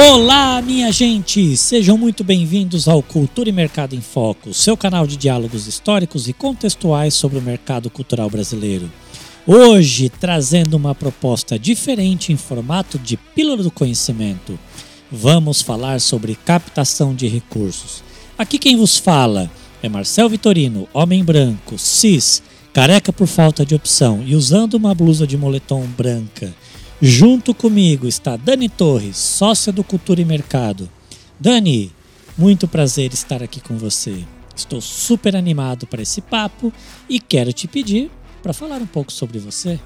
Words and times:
Olá, 0.00 0.62
minha 0.62 0.92
gente! 0.92 1.56
Sejam 1.56 1.98
muito 1.98 2.22
bem-vindos 2.22 2.86
ao 2.86 3.02
Cultura 3.02 3.48
e 3.48 3.52
Mercado 3.52 3.96
em 3.96 4.00
Foco, 4.00 4.54
seu 4.54 4.76
canal 4.76 5.08
de 5.08 5.16
diálogos 5.16 5.66
históricos 5.66 6.28
e 6.28 6.32
contextuais 6.32 7.14
sobre 7.14 7.36
o 7.36 7.42
mercado 7.42 7.90
cultural 7.90 8.30
brasileiro. 8.30 8.88
Hoje, 9.44 10.08
trazendo 10.08 10.76
uma 10.76 10.94
proposta 10.94 11.58
diferente 11.58 12.32
em 12.32 12.36
formato 12.36 12.96
de 12.96 13.16
pílula 13.16 13.60
do 13.60 13.72
conhecimento. 13.72 14.56
Vamos 15.10 15.62
falar 15.62 16.00
sobre 16.00 16.36
captação 16.36 17.12
de 17.12 17.26
recursos. 17.26 18.00
Aqui 18.38 18.56
quem 18.56 18.76
vos 18.76 18.98
fala 18.98 19.50
é 19.82 19.88
Marcel 19.88 20.28
Vitorino, 20.28 20.88
homem 20.94 21.24
branco, 21.24 21.76
cis, 21.76 22.40
careca 22.72 23.12
por 23.12 23.26
falta 23.26 23.66
de 23.66 23.74
opção 23.74 24.22
e 24.24 24.36
usando 24.36 24.74
uma 24.74 24.94
blusa 24.94 25.26
de 25.26 25.36
moletom 25.36 25.84
branca. 25.96 26.54
Junto 27.00 27.54
comigo 27.54 28.08
está 28.08 28.36
Dani 28.36 28.68
Torres, 28.68 29.16
sócia 29.16 29.72
do 29.72 29.84
Cultura 29.84 30.20
e 30.20 30.24
Mercado. 30.24 30.90
Dani, 31.38 31.92
muito 32.36 32.66
prazer 32.66 33.12
estar 33.12 33.40
aqui 33.40 33.60
com 33.60 33.78
você. 33.78 34.24
Estou 34.56 34.80
super 34.80 35.36
animado 35.36 35.86
para 35.86 36.02
esse 36.02 36.20
papo 36.20 36.72
e 37.08 37.20
quero 37.20 37.52
te 37.52 37.68
pedir 37.68 38.10
para 38.42 38.52
falar 38.52 38.82
um 38.82 38.86
pouco 38.86 39.12
sobre 39.12 39.38
você. 39.38 39.78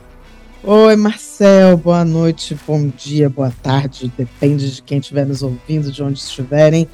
Oi, 0.65 0.97
Marcel, 0.97 1.77
boa 1.77 2.03
noite, 2.03 2.57
bom 2.67 2.89
dia, 2.89 3.29
boa 3.29 3.53
tarde, 3.63 4.11
depende 4.17 4.75
de 4.75 4.81
quem 4.81 4.97
estiver 4.97 5.27
nos 5.27 5.43
ouvindo, 5.43 5.93
de 5.93 6.03
onde 6.03 6.19
estiverem. 6.19 6.89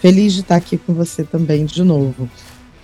Feliz 0.00 0.32
de 0.32 0.40
estar 0.40 0.56
aqui 0.56 0.76
com 0.76 0.92
você 0.92 1.22
também 1.22 1.64
de 1.66 1.84
novo. 1.84 2.28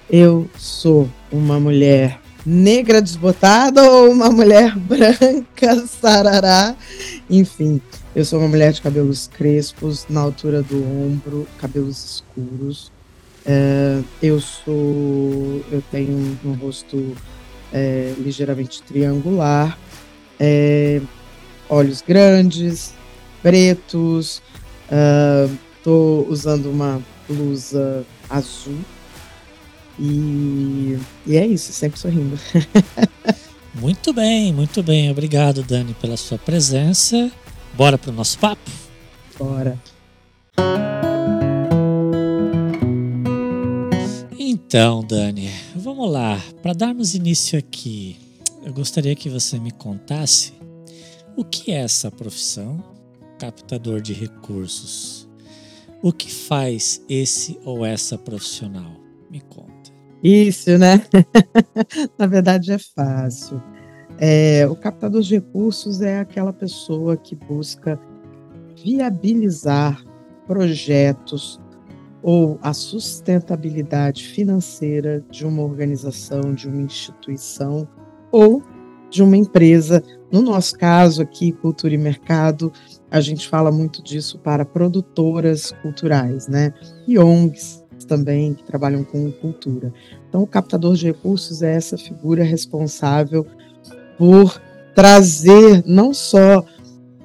Eu 0.08 0.48
sou 0.56 1.10
uma 1.32 1.58
mulher 1.58 2.20
negra 2.48 3.02
desbotada 3.02 3.82
ou 3.82 4.10
uma 4.10 4.30
mulher 4.30 4.74
branca 4.80 5.86
sarará. 5.86 6.74
Enfim, 7.28 7.80
eu 8.16 8.24
sou 8.24 8.38
uma 8.38 8.48
mulher 8.48 8.72
de 8.72 8.80
cabelos 8.80 9.28
crespos, 9.28 10.06
na 10.08 10.20
altura 10.20 10.62
do 10.62 10.82
ombro, 10.82 11.46
cabelos 11.58 12.22
escuros. 12.36 12.90
É, 13.44 14.00
eu 14.22 14.40
sou. 14.40 15.62
Eu 15.70 15.82
tenho 15.90 16.38
um 16.42 16.52
rosto 16.54 17.14
é, 17.72 18.14
ligeiramente 18.18 18.82
triangular, 18.82 19.78
é, 20.40 21.02
olhos 21.68 22.02
grandes, 22.02 22.94
pretos. 23.42 24.42
Estou 25.76 26.26
usando 26.28 26.70
uma 26.70 27.02
blusa 27.28 28.04
azul 28.30 28.78
e, 29.98 30.98
e 31.26 31.36
é 31.36 31.46
isso, 31.46 31.72
sempre 31.72 31.98
sorrindo. 31.98 32.38
muito 33.74 34.12
bem, 34.12 34.52
muito 34.52 34.82
bem. 34.82 35.10
Obrigado, 35.10 35.62
Dani, 35.62 35.94
pela 35.94 36.16
sua 36.16 36.38
presença. 36.38 37.30
Bora 37.74 37.98
para 37.98 38.10
o 38.10 38.14
nosso 38.14 38.38
papo? 38.38 38.70
Bora. 39.38 39.78
Então, 44.38 45.02
Dani, 45.02 45.50
vamos 45.74 46.10
lá. 46.10 46.42
Para 46.62 46.72
darmos 46.72 47.14
início 47.14 47.58
aqui, 47.58 48.16
eu 48.62 48.72
gostaria 48.72 49.14
que 49.14 49.28
você 49.28 49.58
me 49.58 49.70
contasse 49.70 50.52
o 51.36 51.44
que 51.44 51.70
é 51.70 51.76
essa 51.76 52.10
profissão, 52.10 52.82
captador 53.38 54.00
de 54.00 54.12
recursos. 54.12 55.28
O 56.02 56.12
que 56.12 56.30
faz 56.30 57.02
esse 57.08 57.58
ou 57.64 57.84
essa 57.84 58.18
profissional? 58.18 58.92
Me 59.30 59.40
conta. 59.40 59.67
Isso, 60.22 60.76
né? 60.78 61.02
Na 62.18 62.26
verdade 62.26 62.72
é 62.72 62.78
fácil. 62.78 63.62
É, 64.18 64.66
o 64.68 64.74
captador 64.74 65.22
de 65.22 65.36
recursos 65.36 66.00
é 66.00 66.18
aquela 66.18 66.52
pessoa 66.52 67.16
que 67.16 67.36
busca 67.36 68.00
viabilizar 68.84 70.02
projetos 70.46 71.60
ou 72.20 72.58
a 72.62 72.72
sustentabilidade 72.72 74.24
financeira 74.24 75.24
de 75.30 75.46
uma 75.46 75.62
organização, 75.62 76.52
de 76.52 76.66
uma 76.66 76.82
instituição 76.82 77.86
ou 78.32 78.62
de 79.08 79.22
uma 79.22 79.36
empresa. 79.36 80.02
No 80.32 80.42
nosso 80.42 80.76
caso 80.76 81.22
aqui, 81.22 81.52
Cultura 81.52 81.94
e 81.94 81.98
Mercado, 81.98 82.72
a 83.10 83.20
gente 83.20 83.48
fala 83.48 83.70
muito 83.70 84.02
disso 84.02 84.38
para 84.40 84.64
produtoras 84.64 85.72
culturais, 85.80 86.48
né? 86.48 86.74
E 87.06 87.18
ONGs, 87.18 87.84
também 88.08 88.54
que 88.54 88.64
trabalham 88.64 89.04
com 89.04 89.30
cultura. 89.30 89.92
Então, 90.28 90.42
o 90.42 90.46
captador 90.46 90.96
de 90.96 91.06
recursos 91.06 91.62
é 91.62 91.74
essa 91.74 91.96
figura 91.96 92.42
responsável 92.42 93.46
por 94.16 94.60
trazer 94.94 95.84
não 95.86 96.12
só 96.12 96.64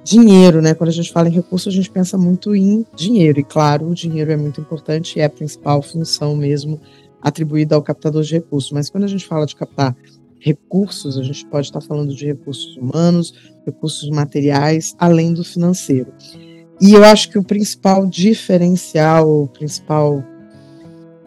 dinheiro, 0.03 0.61
né? 0.61 0.73
Quando 0.73 0.89
a 0.89 0.93
gente 0.93 1.11
fala 1.11 1.29
em 1.29 1.31
recursos, 1.31 1.73
a 1.73 1.75
gente 1.75 1.89
pensa 1.89 2.17
muito 2.17 2.55
em 2.55 2.85
dinheiro, 2.95 3.39
e 3.39 3.43
claro, 3.43 3.87
o 3.87 3.95
dinheiro 3.95 4.31
é 4.31 4.37
muito 4.37 4.59
importante 4.59 5.17
e 5.17 5.21
é 5.21 5.25
a 5.25 5.29
principal 5.29 5.81
função 5.81 6.35
mesmo 6.35 6.79
atribuída 7.21 7.75
ao 7.75 7.81
captador 7.81 8.21
de 8.21 8.33
recursos. 8.33 8.71
Mas 8.71 8.89
quando 8.89 9.05
a 9.05 9.07
gente 9.07 9.25
fala 9.25 9.45
de 9.45 9.55
captar 9.55 9.95
recursos, 10.39 11.17
a 11.17 11.23
gente 11.23 11.45
pode 11.45 11.67
estar 11.67 11.79
falando 11.79 12.13
de 12.13 12.25
recursos 12.25 12.75
humanos, 12.75 13.33
recursos 13.65 14.09
materiais, 14.09 14.93
além 14.99 15.33
do 15.33 15.43
financeiro. 15.43 16.13
E 16.81 16.91
eu 16.91 17.03
acho 17.05 17.29
que 17.29 17.39
o 17.39 17.43
principal 17.43 18.05
diferencial, 18.05 19.43
o 19.43 19.47
principal 19.47 20.21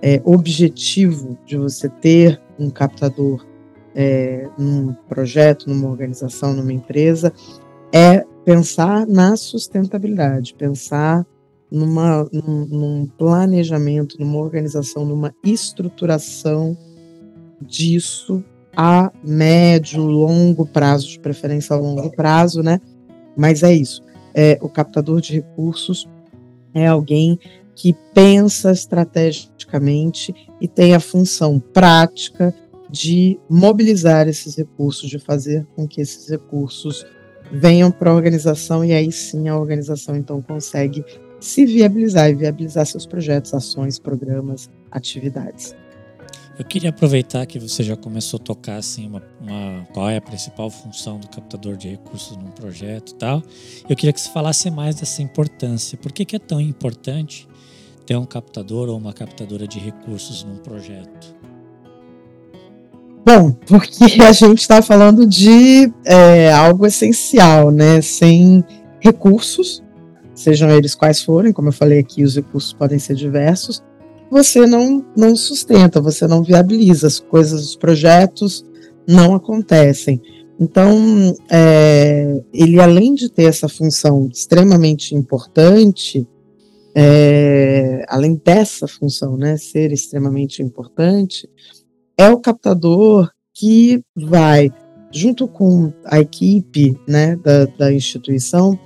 é, 0.06 0.22
objetivo 0.24 1.36
de 1.44 1.56
você 1.56 1.88
ter 1.88 2.40
um 2.56 2.70
captador 2.70 3.44
é, 3.92 4.48
num 4.56 4.92
projeto, 5.08 5.68
numa 5.68 5.88
organização, 5.88 6.54
numa 6.54 6.72
empresa, 6.72 7.32
é 7.92 8.24
pensar 8.44 9.04
na 9.04 9.36
sustentabilidade, 9.36 10.54
pensar 10.54 11.26
numa, 11.68 12.22
num, 12.32 12.66
num 12.66 13.06
planejamento, 13.18 14.16
numa 14.20 14.38
organização, 14.38 15.04
numa 15.04 15.34
estruturação 15.42 16.78
disso 17.60 18.44
a 18.76 19.10
médio, 19.24 20.04
longo 20.04 20.64
prazo, 20.66 21.08
de 21.08 21.18
preferência 21.18 21.74
a 21.74 21.80
longo 21.80 22.12
prazo, 22.14 22.62
né? 22.62 22.80
Mas 23.36 23.64
é 23.64 23.74
isso. 23.74 24.04
É, 24.32 24.56
o 24.62 24.68
captador 24.68 25.20
de 25.20 25.32
recursos 25.32 26.08
é 26.72 26.86
alguém 26.86 27.40
que 27.76 27.94
pensa 28.14 28.72
estrategicamente 28.72 30.34
e 30.60 30.66
tem 30.66 30.94
a 30.94 31.00
função 31.00 31.60
prática 31.60 32.52
de 32.90 33.38
mobilizar 33.48 34.26
esses 34.26 34.56
recursos, 34.56 35.10
de 35.10 35.18
fazer 35.18 35.66
com 35.76 35.86
que 35.86 36.00
esses 36.00 36.28
recursos 36.28 37.04
venham 37.52 37.92
para 37.92 38.10
a 38.10 38.14
organização 38.14 38.84
e 38.84 38.92
aí 38.92 39.12
sim 39.12 39.48
a 39.48 39.58
organização 39.58 40.16
então 40.16 40.40
consegue 40.40 41.04
se 41.38 41.66
viabilizar 41.66 42.30
e 42.30 42.34
viabilizar 42.34 42.86
seus 42.86 43.06
projetos, 43.06 43.52
ações, 43.52 43.98
programas, 43.98 44.70
atividades. 44.90 45.76
Eu 46.58 46.64
queria 46.64 46.88
aproveitar 46.88 47.44
que 47.44 47.58
você 47.58 47.82
já 47.82 47.96
começou 47.96 48.38
a 48.38 48.42
tocar 48.42 48.76
assim 48.76 49.06
uma, 49.06 49.22
uma, 49.38 49.86
qual 49.92 50.08
é 50.08 50.16
a 50.16 50.20
principal 50.22 50.70
função 50.70 51.20
do 51.20 51.28
captador 51.28 51.76
de 51.76 51.88
recursos 51.88 52.34
num 52.38 52.50
projeto 52.50 53.10
e 53.10 53.14
tal. 53.16 53.42
Eu 53.86 53.94
queria 53.94 54.12
que 54.12 54.20
você 54.20 54.30
falasse 54.30 54.70
mais 54.70 54.96
dessa 54.96 55.20
importância. 55.20 55.98
Por 55.98 56.10
que, 56.10 56.24
que 56.24 56.34
é 56.34 56.38
tão 56.38 56.58
importante 56.58 57.46
ter 58.06 58.16
um 58.16 58.24
captador 58.24 58.88
ou 58.88 58.96
uma 58.96 59.12
captadora 59.12 59.66
de 59.66 59.78
recursos 59.78 60.44
num 60.44 60.56
projeto? 60.56 61.36
Bom, 63.24 63.50
porque 63.66 64.22
a 64.22 64.32
gente 64.32 64.60
está 64.60 64.80
falando 64.80 65.26
de 65.26 65.92
é, 66.04 66.52
algo 66.52 66.86
essencial, 66.86 67.72
né? 67.72 68.00
Sem 68.00 68.64
recursos, 69.00 69.82
sejam 70.32 70.70
eles 70.70 70.94
quais 70.94 71.20
forem, 71.20 71.52
como 71.52 71.68
eu 71.68 71.72
falei 71.72 71.98
aqui, 71.98 72.22
os 72.22 72.36
recursos 72.36 72.72
podem 72.72 72.98
ser 72.98 73.16
diversos, 73.16 73.82
você 74.30 74.66
não, 74.66 75.04
não 75.16 75.34
sustenta, 75.34 76.00
você 76.00 76.26
não 76.26 76.42
viabiliza 76.42 77.06
as 77.06 77.18
coisas, 77.18 77.64
os 77.64 77.76
projetos 77.76 78.64
não 79.06 79.34
acontecem. 79.34 80.20
Então, 80.58 81.34
é, 81.50 82.42
ele 82.52 82.80
além 82.80 83.14
de 83.14 83.28
ter 83.28 83.44
essa 83.44 83.68
função 83.68 84.28
extremamente 84.32 85.14
importante, 85.14 86.26
é, 86.98 88.06
além 88.08 88.40
dessa 88.42 88.88
função, 88.88 89.36
né, 89.36 89.58
ser 89.58 89.92
extremamente 89.92 90.62
importante, 90.62 91.46
é 92.16 92.30
o 92.30 92.40
captador 92.40 93.30
que 93.52 94.02
vai, 94.16 94.70
junto 95.12 95.46
com 95.46 95.92
a 96.06 96.18
equipe 96.18 96.98
né, 97.06 97.36
da, 97.36 97.66
da 97.66 97.92
instituição, 97.92 98.78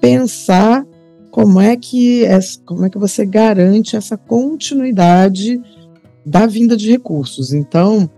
pensar 0.00 0.84
como 1.30 1.60
é 1.60 1.76
que 1.76 2.24
é, 2.24 2.36
como 2.66 2.84
é 2.84 2.90
que 2.90 2.98
você 2.98 3.24
garante 3.24 3.94
essa 3.94 4.16
continuidade 4.16 5.60
da 6.26 6.46
vinda 6.46 6.76
de 6.76 6.90
recursos. 6.90 7.52
Então, 7.52 8.10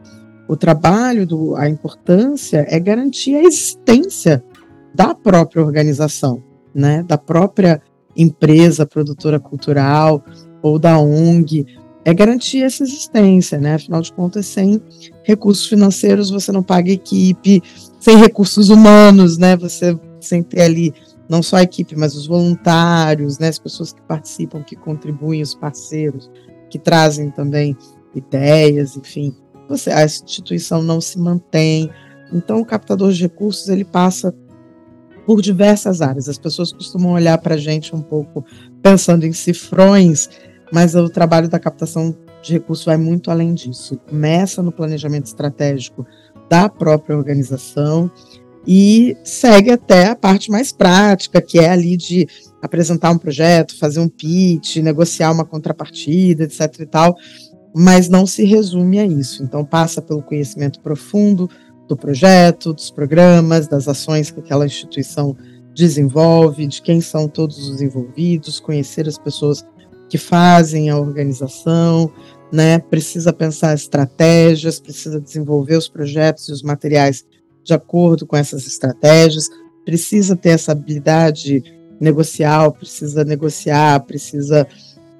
o 0.49 0.57
trabalho, 0.57 1.27
do, 1.27 1.55
a 1.55 1.69
importância 1.69 2.65
é 2.67 2.81
garantir 2.81 3.37
a 3.37 3.43
existência 3.43 4.43
da 4.95 5.15
própria 5.15 5.63
organização, 5.63 6.43
né, 6.75 7.03
da 7.03 7.19
própria 7.19 7.83
empresa 8.17 8.87
produtora 8.87 9.39
cultural 9.39 10.25
ou 10.63 10.79
da 10.79 10.99
ONG, 10.99 11.67
é 12.05 12.13
garantir 12.13 12.63
essa 12.63 12.83
existência, 12.83 13.59
né? 13.59 13.75
Afinal 13.75 14.03
de 14.03 14.13
contas, 14.13 14.47
sem 14.47 14.81
recursos 15.23 15.67
financeiros 15.67 16.31
você 16.31 16.53
não 16.53 16.63
paga 16.63 16.91
equipe, 16.91 17.63
sem 17.99 18.17
recursos 18.19 18.69
humanos, 18.69 19.39
né? 19.39 19.57
Você 19.57 19.99
sem 20.21 20.43
ter 20.43 20.63
ali 20.63 20.93
não 21.29 21.43
só 21.43 21.57
a 21.57 21.63
equipe, 21.63 21.97
mas 21.97 22.15
os 22.15 22.27
voluntários, 22.27 23.39
né, 23.39 23.49
as 23.49 23.59
pessoas 23.59 23.93
que 23.93 24.03
participam, 24.03 24.63
que 24.63 24.77
contribuem, 24.77 25.43
os 25.43 25.55
parceiros, 25.55 26.31
que 26.69 26.79
trazem 26.79 27.31
também 27.31 27.77
ideias, 28.15 28.97
enfim. 28.97 29.35
Você, 29.69 29.91
a 29.91 30.05
instituição 30.05 30.83
não 30.83 31.01
se 31.01 31.19
mantém. 31.19 31.91
Então, 32.33 32.61
o 32.61 32.67
captador 32.67 33.11
de 33.13 33.23
recursos 33.23 33.69
ele 33.69 33.85
passa 33.85 34.35
por 35.27 35.41
diversas 35.41 36.01
áreas. 36.01 36.29
As 36.29 36.39
pessoas 36.39 36.73
costumam 36.73 37.13
olhar 37.13 37.39
para 37.39 37.55
a 37.55 37.59
gente 37.59 37.95
um 37.95 38.03
pouco 38.03 38.45
pensando 38.83 39.25
em 39.25 39.33
cifrões, 39.33 40.29
mas 40.73 40.95
o 40.95 41.09
trabalho 41.09 41.49
da 41.49 41.59
captação 41.59 42.15
de 42.43 42.53
recursos 42.53 42.85
vai 42.85 42.97
muito 42.97 43.31
além 43.31 43.55
disso. 43.55 43.97
Começa 44.09 44.63
no 44.63 44.71
planejamento 44.71 45.27
estratégico 45.27 46.07
da 46.49 46.69
própria 46.69 47.17
organização 47.17 48.11
e 48.67 49.17
segue 49.23 49.71
até 49.71 50.09
a 50.09 50.17
parte 50.17 50.51
mais 50.51 50.73
prática, 50.73 51.41
que 51.41 51.59
é 51.59 51.69
ali 51.69 51.97
de 51.97 52.27
apresentar 52.63 53.11
um 53.11 53.19
projeto, 53.19 53.79
fazer 53.79 54.01
um 54.01 54.09
pitch, 54.09 54.77
negociar 54.77 55.33
uma 55.33 55.45
contrapartida, 55.45 56.45
etc 56.45 56.81
e 56.81 56.87
tal, 56.87 57.15
mas 57.75 58.09
não 58.09 58.27
se 58.27 58.45
resume 58.45 58.99
a 58.99 59.07
isso. 59.07 59.43
Então 59.43 59.65
passa 59.65 60.01
pelo 60.01 60.23
conhecimento 60.23 60.81
profundo 60.81 61.49
do 61.89 61.97
projeto, 61.97 62.73
dos 62.73 62.91
programas, 62.91 63.69
das 63.69 63.89
ações 63.89 64.31
que 64.31 64.41
aquela 64.41 64.67
instituição 64.67 65.37
desenvolve, 65.75 66.67
de 66.67 66.81
quem 66.81 67.01
são 67.01 67.29
todos 67.29 67.69
os 67.69 67.83
envolvidos, 67.83 68.61
conhecer 68.61 69.09
as 69.09 69.19
pessoas 69.19 69.65
que 70.09 70.17
fazem 70.17 70.91
a 70.91 70.99
organização, 70.99 72.11
né? 72.53 72.79
Precisa 72.79 73.33
pensar 73.33 73.75
estratégias, 73.75 74.79
precisa 74.79 75.21
desenvolver 75.21 75.77
os 75.77 75.89
projetos 75.89 76.49
e 76.49 76.53
os 76.53 76.63
materiais 76.63 77.25
de 77.65 77.75
acordo 77.75 78.27
com 78.27 78.37
essas 78.37 78.67
estratégias, 78.67 79.49
precisa 79.85 80.37
ter 80.37 80.51
essa 80.51 80.73
habilidade 80.73 81.63
negocial, 82.01 82.73
precisa 82.73 83.25
negociar, 83.25 84.01
precisa 84.01 84.67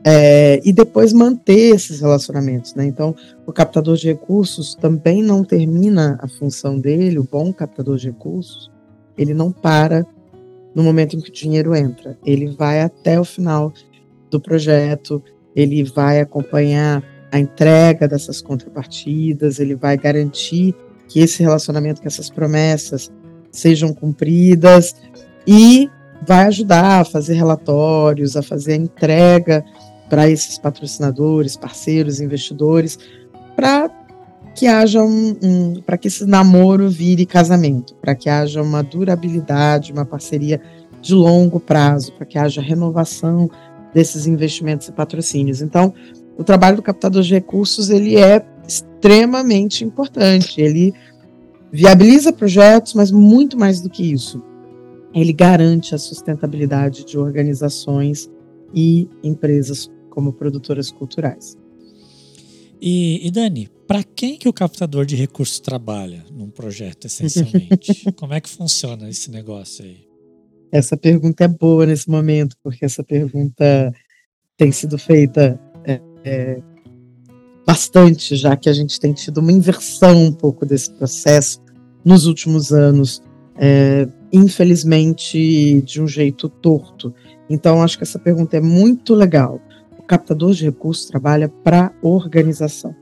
é, 0.07 0.61
e 0.63 0.71
depois 0.71 1.15
manter 1.15 1.75
esses 1.75 2.01
relacionamentos, 2.01 2.75
né? 2.75 2.85
Então, 2.85 3.15
o 3.47 3.53
captador 3.53 3.97
de 3.97 4.09
recursos 4.09 4.75
também 4.75 5.23
não 5.23 5.43
termina 5.43 6.19
a 6.21 6.29
função 6.29 6.79
dele, 6.79 7.19
o 7.19 7.25
bom 7.25 7.51
captador 7.51 7.97
de 7.97 8.09
recursos, 8.09 8.71
ele 9.17 9.33
não 9.33 9.51
para 9.51 10.07
no 10.75 10.83
momento 10.83 11.17
em 11.17 11.21
que 11.21 11.31
o 11.31 11.33
dinheiro 11.33 11.75
entra, 11.75 12.19
ele 12.27 12.49
vai 12.49 12.83
até 12.83 13.19
o 13.19 13.25
final 13.25 13.73
do 14.31 14.39
projeto, 14.41 15.23
ele 15.55 15.85
vai 15.85 16.21
acompanhar 16.21 17.03
a 17.33 17.39
entrega 17.39 18.07
dessas 18.07 18.43
contrapartidas, 18.43 19.59
ele 19.59 19.75
vai 19.75 19.97
garantir 19.97 20.75
que 21.09 21.21
esse 21.21 21.43
relacionamento, 21.43 22.03
que 22.03 22.09
essas 22.09 22.29
promessas 22.29 23.11
sejam 23.51 23.95
cumpridas 23.95 24.97
e 25.47 25.89
vai 26.27 26.47
ajudar 26.47 27.01
a 27.01 27.05
fazer 27.05 27.35
relatórios, 27.35 28.37
a 28.37 28.43
fazer 28.43 28.73
a 28.73 28.77
entrega 28.77 29.65
para 30.09 30.29
esses 30.29 30.59
patrocinadores, 30.59 31.57
parceiros, 31.57 32.21
investidores, 32.21 32.99
para 33.57 33.91
que 34.55 34.67
haja 34.67 35.03
um, 35.03 35.37
um 35.43 35.83
para 35.85 35.99
que 35.99 36.09
esse 36.09 36.25
namoro 36.25 36.89
vire 36.89 37.27
casamento, 37.27 37.95
para 37.97 38.15
que 38.15 38.29
haja 38.29 38.63
uma 38.63 38.83
durabilidade, 38.83 39.93
uma 39.93 40.05
parceria 40.05 40.61
de 41.01 41.15
longo 41.15 41.59
prazo, 41.59 42.13
para 42.13 42.25
que 42.25 42.39
haja 42.39 42.63
renovação 42.63 43.51
desses 43.93 44.27
investimentos 44.27 44.89
e 44.89 44.93
patrocínios. 44.93 45.61
Então, 45.61 45.93
o 46.37 46.43
trabalho 46.45 46.77
do 46.77 46.83
captador 46.83 47.23
de 47.23 47.35
recursos 47.35 47.91
ele 47.91 48.17
é 48.17 48.45
extremamente 48.67 49.85
importante. 49.85 50.61
Ele 50.61 50.93
viabiliza 51.71 52.33
projetos, 52.33 52.95
mas 52.95 53.11
muito 53.11 53.59
mais 53.59 53.81
do 53.81 53.91
que 53.91 54.13
isso. 54.13 54.43
Ele 55.13 55.33
garante 55.33 55.95
a 55.95 55.99
sustentabilidade 55.99 57.05
de 57.05 57.19
organizações 57.19 58.31
e 58.75 59.09
empresas 59.23 59.91
como 60.11 60.33
produtoras 60.33 60.91
culturais. 60.91 61.57
E, 62.81 63.27
e 63.27 63.31
Dani, 63.31 63.69
para 63.87 64.03
quem 64.03 64.37
que 64.37 64.49
o 64.49 64.53
captador 64.53 65.07
de 65.07 65.17
recursos 65.17 65.61
trabalha 65.61 66.25
num 66.31 66.51
projeto, 66.51 67.07
essencialmente? 67.07 68.13
Como 68.17 68.35
é 68.35 68.41
que 68.41 68.49
funciona 68.49 69.09
esse 69.09 69.31
negócio 69.31 69.85
aí? 69.85 70.07
Essa 70.73 70.97
pergunta 70.97 71.45
é 71.45 71.49
boa 71.49 71.87
nesse 71.87 72.11
momento, 72.11 72.57
porque 72.63 72.85
essa 72.85 73.03
pergunta 73.03 73.93
tem 74.57 74.73
sido 74.73 74.99
feita 74.99 75.61
é, 75.85 76.01
é, 76.25 76.63
bastante, 77.67 78.37
já 78.37 78.57
que 78.57 78.69
a 78.69 78.73
gente 78.73 78.99
tem 78.99 79.13
tido 79.13 79.39
uma 79.39 79.53
inversão 79.53 80.25
um 80.25 80.33
pouco 80.33 80.67
desse 80.67 80.91
processo 80.93 81.61
nos 82.05 82.27
últimos 82.27 82.73
anos, 82.73 83.23
é, 83.57 84.07
infelizmente 84.33 85.81
de 85.83 86.03
um 86.03 86.07
jeito 86.07 86.49
torto. 86.49 87.15
Então, 87.49 87.83
acho 87.83 87.99
que 87.99 88.05
essa 88.05 88.19
pergunta 88.19 88.57
é 88.57 88.61
muito 88.61 89.15
legal 89.15 89.61
captador 90.07 90.53
de 90.53 90.65
recursos 90.65 91.07
trabalha 91.07 91.49
para 91.49 91.87
a 91.87 91.93
organização, 92.07 92.95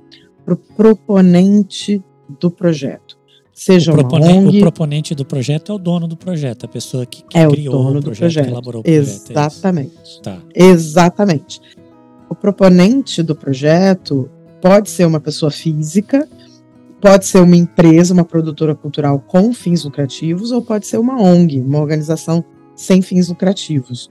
para 0.45 0.55
o 0.55 0.57
proponente 0.57 2.03
do 2.41 2.51
projeto. 2.51 3.21
Seja 3.53 3.93
o, 3.93 3.95
proponente, 3.95 4.47
ONG, 4.47 4.59
o 4.59 4.61
proponente 4.63 5.15
do 5.15 5.25
projeto 5.27 5.73
é 5.73 5.75
o 5.75 5.79
dono 5.79 6.09
do 6.09 6.17
projeto, 6.17 6.65
a 6.65 6.69
pessoa 6.69 7.05
que, 7.05 7.23
que 7.23 7.37
é 7.37 7.47
criou 7.47 7.75
o, 7.75 7.79
dono 7.79 7.99
o 7.99 8.03
projeto, 8.03 8.03
do 8.03 8.21
projeto, 8.21 8.49
elaborou 8.49 8.81
o 8.81 8.83
projeto. 8.83 9.29
É 9.29 9.33
Exatamente. 9.33 10.19
É 10.19 10.23
tá. 10.23 10.39
Exatamente. 10.55 11.61
O 12.31 12.35
proponente 12.35 13.23
do 13.23 13.37
projeto 13.37 14.31
pode 14.61 14.89
ser 14.89 15.05
uma 15.05 15.21
pessoa 15.21 15.51
física, 15.51 16.27
pode 16.99 17.27
ser 17.27 17.41
uma 17.41 17.57
empresa, 17.57 18.15
uma 18.15 18.25
produtora 18.25 18.75
cultural 18.75 19.21
com 19.21 19.53
fins 19.53 19.85
lucrativos, 19.85 20.51
ou 20.51 20.63
pode 20.63 20.87
ser 20.87 20.97
uma 20.97 21.21
ONG, 21.21 21.61
uma 21.61 21.79
organização 21.79 22.43
sem 22.75 23.03
fins 23.03 23.29
lucrativos. 23.29 24.11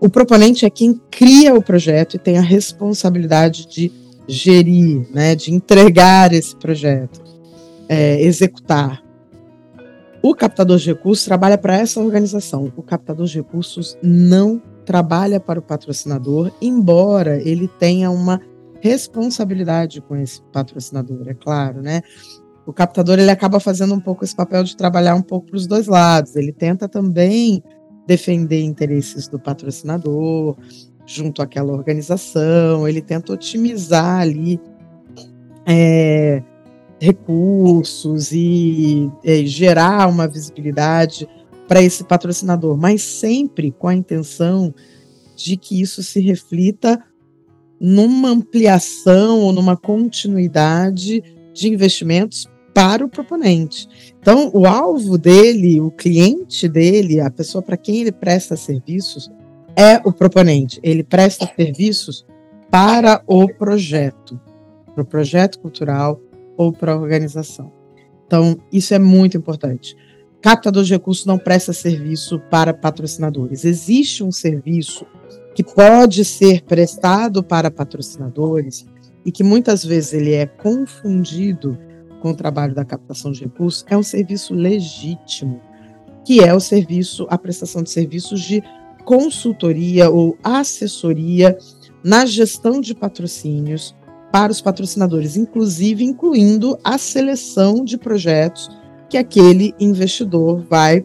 O 0.00 0.08
proponente 0.08 0.64
é 0.64 0.70
quem 0.70 1.00
cria 1.10 1.54
o 1.54 1.62
projeto 1.62 2.14
e 2.14 2.18
tem 2.18 2.38
a 2.38 2.42
responsabilidade 2.42 3.66
de 3.66 3.90
gerir, 4.28 5.08
né, 5.12 5.34
de 5.34 5.52
entregar 5.52 6.32
esse 6.32 6.54
projeto, 6.54 7.20
é, 7.88 8.20
executar. 8.22 9.02
O 10.22 10.34
captador 10.34 10.78
de 10.78 10.86
recursos 10.86 11.24
trabalha 11.24 11.56
para 11.56 11.76
essa 11.76 12.00
organização. 12.00 12.72
O 12.76 12.82
captador 12.82 13.26
de 13.26 13.38
recursos 13.38 13.96
não 14.02 14.60
trabalha 14.84 15.40
para 15.40 15.58
o 15.58 15.62
patrocinador, 15.62 16.52
embora 16.60 17.40
ele 17.42 17.66
tenha 17.66 18.10
uma 18.10 18.40
responsabilidade 18.80 20.00
com 20.00 20.16
esse 20.16 20.40
patrocinador, 20.52 21.28
é 21.28 21.34
claro, 21.34 21.82
né? 21.82 22.02
O 22.66 22.72
captador 22.72 23.18
ele 23.18 23.30
acaba 23.30 23.58
fazendo 23.58 23.94
um 23.94 24.00
pouco 24.00 24.24
esse 24.24 24.36
papel 24.36 24.62
de 24.62 24.76
trabalhar 24.76 25.14
um 25.14 25.22
pouco 25.22 25.46
para 25.46 25.56
os 25.56 25.66
dois 25.66 25.86
lados. 25.86 26.36
Ele 26.36 26.52
tenta 26.52 26.86
também 26.86 27.62
defender 28.08 28.62
interesses 28.62 29.28
do 29.28 29.38
patrocinador 29.38 30.56
junto 31.04 31.42
àquela 31.42 31.74
organização, 31.74 32.88
ele 32.88 33.02
tenta 33.02 33.34
otimizar 33.34 34.20
ali 34.20 34.58
é, 35.66 36.42
recursos 36.98 38.32
e 38.32 39.10
é, 39.22 39.44
gerar 39.44 40.08
uma 40.08 40.26
visibilidade 40.26 41.28
para 41.68 41.82
esse 41.82 42.02
patrocinador, 42.02 42.78
mas 42.78 43.02
sempre 43.02 43.70
com 43.70 43.88
a 43.88 43.94
intenção 43.94 44.74
de 45.36 45.58
que 45.58 45.78
isso 45.78 46.02
se 46.02 46.18
reflita 46.18 47.02
numa 47.78 48.30
ampliação 48.30 49.40
ou 49.40 49.52
numa 49.52 49.76
continuidade 49.76 51.22
de 51.52 51.68
investimentos 51.68 52.48
para 52.78 53.04
o 53.04 53.08
proponente. 53.08 53.88
Então, 54.20 54.52
o 54.54 54.64
alvo 54.64 55.18
dele, 55.18 55.80
o 55.80 55.90
cliente 55.90 56.68
dele, 56.68 57.20
a 57.20 57.28
pessoa 57.28 57.60
para 57.60 57.76
quem 57.76 58.02
ele 58.02 58.12
presta 58.12 58.56
serviços, 58.56 59.28
é 59.74 60.00
o 60.04 60.12
proponente. 60.12 60.78
Ele 60.80 61.02
presta 61.02 61.50
serviços 61.56 62.24
para 62.70 63.20
o 63.26 63.48
projeto, 63.48 64.40
para 64.94 65.02
o 65.02 65.04
projeto 65.04 65.58
cultural 65.58 66.20
ou 66.56 66.72
para 66.72 66.92
a 66.92 66.96
organização. 66.96 67.72
Então, 68.24 68.56
isso 68.72 68.94
é 68.94 68.98
muito 69.00 69.36
importante. 69.36 69.96
Captador 70.40 70.84
de 70.84 70.92
recursos 70.92 71.26
não 71.26 71.36
presta 71.36 71.72
serviço 71.72 72.38
para 72.48 72.72
patrocinadores. 72.72 73.64
Existe 73.64 74.22
um 74.22 74.30
serviço 74.30 75.04
que 75.52 75.64
pode 75.64 76.24
ser 76.24 76.62
prestado 76.62 77.42
para 77.42 77.72
patrocinadores 77.72 78.86
e 79.24 79.32
que 79.32 79.42
muitas 79.42 79.84
vezes 79.84 80.12
ele 80.12 80.32
é 80.32 80.46
confundido 80.46 81.76
com 82.20 82.30
o 82.30 82.34
trabalho 82.34 82.74
da 82.74 82.84
captação 82.84 83.32
de 83.32 83.44
recursos 83.44 83.84
é 83.88 83.96
um 83.96 84.02
serviço 84.02 84.54
legítimo, 84.54 85.60
que 86.24 86.40
é 86.40 86.54
o 86.54 86.60
serviço, 86.60 87.26
a 87.30 87.38
prestação 87.38 87.82
de 87.82 87.90
serviços 87.90 88.40
de 88.40 88.62
consultoria 89.04 90.10
ou 90.10 90.36
assessoria 90.42 91.56
na 92.04 92.26
gestão 92.26 92.80
de 92.80 92.94
patrocínios 92.94 93.94
para 94.30 94.52
os 94.52 94.60
patrocinadores, 94.60 95.36
inclusive 95.36 96.04
incluindo 96.04 96.78
a 96.84 96.98
seleção 96.98 97.82
de 97.84 97.96
projetos 97.96 98.68
que 99.08 99.16
aquele 99.16 99.74
investidor 99.80 100.62
vai 100.68 101.04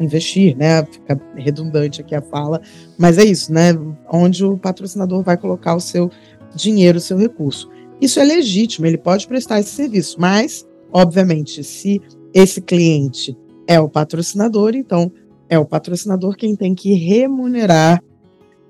investir, 0.00 0.56
né? 0.56 0.84
Fica 0.84 1.20
redundante 1.36 2.00
aqui 2.00 2.14
a 2.14 2.20
fala, 2.20 2.60
mas 2.98 3.18
é 3.18 3.24
isso, 3.24 3.52
né? 3.52 3.72
Onde 4.12 4.44
o 4.44 4.58
patrocinador 4.58 5.22
vai 5.22 5.36
colocar 5.36 5.74
o 5.74 5.80
seu 5.80 6.10
dinheiro, 6.54 6.98
o 6.98 7.00
seu 7.00 7.16
recurso. 7.16 7.70
Isso 8.00 8.20
é 8.20 8.24
legítimo, 8.24 8.86
ele 8.86 8.98
pode 8.98 9.26
prestar 9.26 9.60
esse 9.60 9.70
serviço, 9.70 10.16
mas, 10.20 10.66
obviamente, 10.92 11.64
se 11.64 12.00
esse 12.34 12.60
cliente 12.60 13.36
é 13.66 13.80
o 13.80 13.88
patrocinador, 13.88 14.74
então 14.74 15.10
é 15.48 15.58
o 15.58 15.64
patrocinador 15.64 16.36
quem 16.36 16.54
tem 16.54 16.74
que 16.74 16.92
remunerar 16.94 18.02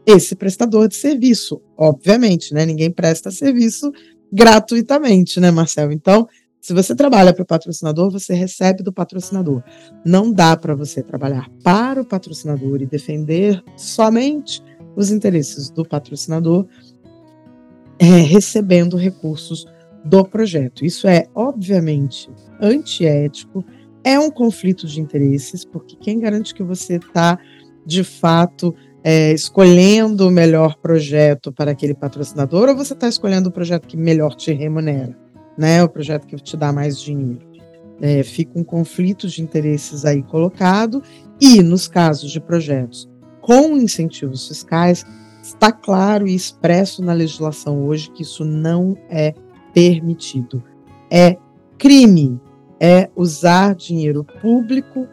esse 0.07 0.37
prestador 0.37 0.89
de 0.89 0.95
serviço, 0.95 1.61
obviamente, 1.77 2.55
né? 2.55 2.65
Ninguém 2.65 2.91
presta 2.91 3.31
serviço 3.31 3.91
gratuitamente, 4.33 5.41
né, 5.41 5.51
Marcelo? 5.51 5.93
Então, 5.93 6.29
se 6.61 6.73
você 6.73 6.95
trabalha 6.95 7.33
para 7.33 7.43
o 7.43 7.47
patrocinador, 7.47 8.11
você 8.11 8.35
recebe 8.35 8.83
do 8.83 8.93
patrocinador. 8.93 9.63
Não 10.05 10.33
dá 10.33 10.57
para 10.57 10.75
você 10.75 11.03
trabalhar 11.03 11.49
para 11.63 12.03
o 12.03 12.05
patrocinador 12.05 12.83
e 12.83 12.87
defender 12.87 13.63
somente 13.77 14.63
os 14.97 15.11
interesses 15.11 15.71
do 15.71 15.85
patrocinador 15.85 16.67
é, 17.99 18.05
recebendo 18.05 18.97
recursos 18.97 19.67
do 20.05 20.25
projeto. 20.25 20.85
Isso 20.85 21.09
é, 21.09 21.27
obviamente, 21.35 22.31
antiético, 22.61 23.65
é 24.05 24.19
um 24.19 24.31
conflito 24.31 24.87
de 24.87 25.01
interesses, 25.01 25.65
porque 25.65 25.97
quem 25.97 26.21
garante 26.21 26.55
que 26.55 26.63
você 26.63 26.97
está, 26.97 27.39
de 27.85 28.05
fato, 28.05 28.75
é, 29.03 29.33
escolhendo 29.33 30.29
o 30.29 30.31
melhor 30.31 30.77
projeto 30.77 31.53
para 31.53 31.73
aquele 31.73 31.95
patrocinador 31.95 32.69
ou 32.69 32.77
você 32.77 32.93
está 32.93 33.09
escolhendo 33.09 33.49
o 33.49 33.53
projeto 33.53 33.87
que 33.87 33.97
melhor 33.97 34.35
te 34.35 34.53
remunera, 34.53 35.17
né? 35.57 35.83
O 35.83 35.89
projeto 35.89 36.27
que 36.27 36.37
te 36.37 36.57
dá 36.57 36.73
mais 36.73 37.01
dinheiro. 37.01 37.47
É, 38.01 38.23
fica 38.23 38.59
um 38.59 38.65
conflito 38.65 39.27
de 39.27 39.41
interesses 39.43 40.05
aí 40.05 40.23
colocado 40.23 41.03
e 41.41 41.63
nos 41.63 41.89
casos 41.89 42.31
de 42.31 42.41
projetos 42.41 43.09
com 43.41 43.77
incentivos 43.77 44.49
fiscais 44.49 45.05
está 45.47 45.71
claro 45.71 46.27
e 46.27 46.35
expresso 46.35 47.03
na 47.03 47.13
legislação 47.13 47.87
hoje 47.87 48.11
que 48.11 48.23
isso 48.23 48.45
não 48.45 48.97
é 49.09 49.35
permitido. 49.73 50.63
É 51.11 51.37
crime, 51.79 52.41
é 52.81 53.09
usar 53.15 53.75
dinheiro 53.75 54.25
público 54.41 55.07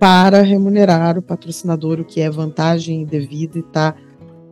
para 0.00 0.42
remunerar 0.42 1.18
o 1.18 1.22
patrocinador, 1.22 2.00
o 2.00 2.04
que 2.04 2.20
é 2.20 2.30
vantagem 2.30 3.02
indevida 3.02 3.58
e 3.58 3.60
está 3.60 3.94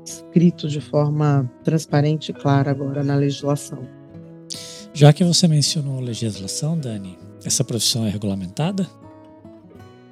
escrito 0.04 0.68
de 0.68 0.80
forma 0.80 1.50
transparente 1.64 2.30
e 2.30 2.34
clara 2.34 2.70
agora 2.70 3.02
na 3.02 3.14
legislação. 3.14 3.80
Já 4.92 5.12
que 5.12 5.24
você 5.24 5.46
mencionou 5.46 6.00
legislação, 6.00 6.78
Dani, 6.78 7.18
essa 7.44 7.62
profissão 7.62 8.06
é 8.06 8.10
regulamentada? 8.10 8.88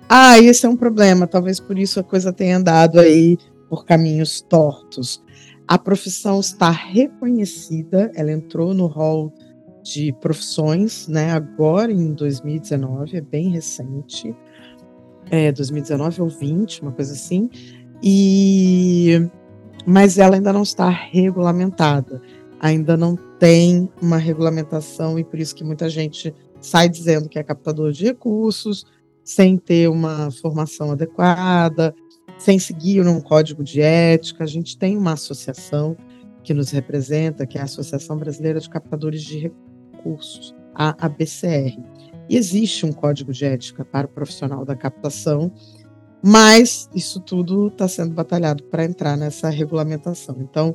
Ah, 0.08 0.38
esse 0.38 0.66
é 0.66 0.68
um 0.68 0.76
problema. 0.76 1.26
Talvez 1.26 1.58
por 1.58 1.78
isso 1.78 1.98
a 1.98 2.02
coisa 2.02 2.32
tenha 2.32 2.58
andado 2.58 3.00
aí 3.00 3.38
por 3.68 3.84
caminhos 3.84 4.40
tortos. 4.42 5.22
A 5.66 5.78
profissão 5.78 6.40
está 6.40 6.70
reconhecida, 6.70 8.10
ela 8.14 8.30
entrou 8.30 8.74
no 8.74 8.86
hall 8.86 9.32
de 9.82 10.12
profissões, 10.14 11.08
né? 11.08 11.32
Agora 11.32 11.92
em 11.92 12.12
2019, 12.12 13.18
é 13.18 13.20
bem 13.20 13.50
recente, 13.50 14.34
é 15.30 15.52
2019 15.52 16.22
ou 16.22 16.28
20, 16.28 16.82
uma 16.82 16.92
coisa 16.92 17.12
assim. 17.12 17.48
E 18.02 19.28
mas 19.86 20.18
ela 20.18 20.36
ainda 20.36 20.52
não 20.52 20.62
está 20.62 20.88
regulamentada, 20.88 22.20
ainda 22.58 22.96
não 22.96 23.16
tem 23.38 23.90
uma 24.00 24.16
regulamentação 24.16 25.18
e 25.18 25.24
por 25.24 25.38
isso 25.38 25.54
que 25.54 25.62
muita 25.62 25.88
gente 25.90 26.34
sai 26.60 26.88
dizendo 26.88 27.28
que 27.28 27.38
é 27.38 27.42
captador 27.42 27.92
de 27.92 28.04
recursos, 28.04 28.86
sem 29.22 29.58
ter 29.58 29.88
uma 29.88 30.30
formação 30.30 30.92
adequada, 30.92 31.94
sem 32.38 32.58
seguir 32.58 33.06
um 33.06 33.20
código 33.20 33.62
de 33.62 33.80
ética. 33.80 34.44
A 34.44 34.46
gente 34.46 34.76
tem 34.76 34.96
uma 34.96 35.12
associação 35.12 35.96
que 36.42 36.52
nos 36.52 36.70
representa, 36.70 37.46
que 37.46 37.58
é 37.58 37.60
a 37.60 37.64
Associação 37.64 38.16
Brasileira 38.18 38.60
de 38.60 38.68
Captadores 38.68 39.22
de 39.22 39.38
Recursos, 39.38 40.54
a 40.74 41.06
ABCR. 41.06 41.78
E 42.28 42.36
existe 42.36 42.86
um 42.86 42.92
código 42.92 43.32
de 43.32 43.44
ética 43.44 43.84
para 43.84 44.06
o 44.06 44.10
profissional 44.10 44.64
da 44.64 44.76
captação, 44.76 45.52
mas 46.22 46.88
isso 46.94 47.20
tudo 47.20 47.68
está 47.68 47.86
sendo 47.88 48.14
batalhado 48.14 48.62
para 48.64 48.84
entrar 48.84 49.16
nessa 49.16 49.50
regulamentação. 49.50 50.36
Então, 50.40 50.74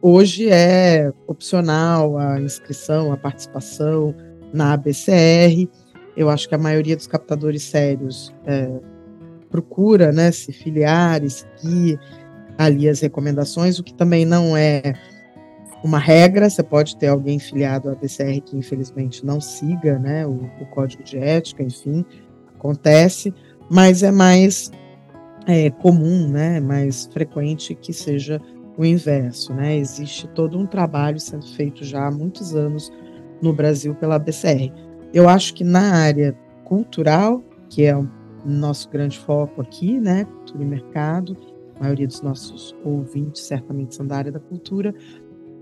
hoje 0.00 0.48
é 0.48 1.12
opcional 1.26 2.16
a 2.18 2.40
inscrição, 2.40 3.12
a 3.12 3.16
participação 3.16 4.14
na 4.52 4.72
ABCR. 4.74 5.68
Eu 6.16 6.30
acho 6.30 6.48
que 6.48 6.54
a 6.54 6.58
maioria 6.58 6.96
dos 6.96 7.06
captadores 7.06 7.62
sérios 7.62 8.32
é, 8.44 8.70
procura 9.56 10.12
né, 10.12 10.30
se 10.30 10.52
filiar 10.52 11.24
e 11.24 11.30
seguir 11.30 11.98
ali 12.58 12.88
as 12.88 13.00
recomendações, 13.00 13.78
o 13.78 13.84
que 13.84 13.94
também 13.94 14.24
não 14.24 14.56
é 14.56 14.94
uma 15.82 15.98
regra, 15.98 16.50
você 16.50 16.62
pode 16.62 16.96
ter 16.96 17.08
alguém 17.08 17.38
filiado 17.38 17.88
à 17.88 17.94
BCR 17.94 18.40
que 18.40 18.56
infelizmente 18.56 19.24
não 19.24 19.40
siga 19.40 19.98
né, 19.98 20.26
o, 20.26 20.50
o 20.60 20.66
código 20.66 21.02
de 21.02 21.16
ética, 21.16 21.62
enfim, 21.62 22.04
acontece, 22.54 23.32
mas 23.70 24.02
é 24.02 24.10
mais 24.10 24.70
é, 25.46 25.70
comum, 25.70 26.28
né, 26.28 26.60
mais 26.60 27.06
frequente 27.06 27.74
que 27.74 27.92
seja 27.92 28.40
o 28.76 28.84
inverso. 28.84 29.54
Né? 29.54 29.76
Existe 29.76 30.28
todo 30.28 30.58
um 30.58 30.66
trabalho 30.66 31.20
sendo 31.20 31.46
feito 31.46 31.84
já 31.84 32.06
há 32.06 32.10
muitos 32.10 32.54
anos 32.54 32.92
no 33.40 33.52
Brasil 33.52 33.94
pela 33.94 34.18
BCR. 34.18 34.72
Eu 35.14 35.28
acho 35.28 35.54
que 35.54 35.64
na 35.64 35.94
área 35.94 36.36
cultural, 36.64 37.42
que 37.70 37.84
é 37.84 37.96
nosso 38.46 38.88
grande 38.88 39.18
foco 39.18 39.60
aqui, 39.60 40.00
né, 40.00 40.24
cultura 40.24 40.62
e 40.62 40.66
mercado, 40.66 41.36
a 41.76 41.80
maioria 41.80 42.06
dos 42.06 42.22
nossos 42.22 42.74
ouvintes 42.84 43.42
certamente 43.42 43.94
são 43.94 44.06
da 44.06 44.16
área 44.16 44.32
da 44.32 44.40
cultura, 44.40 44.94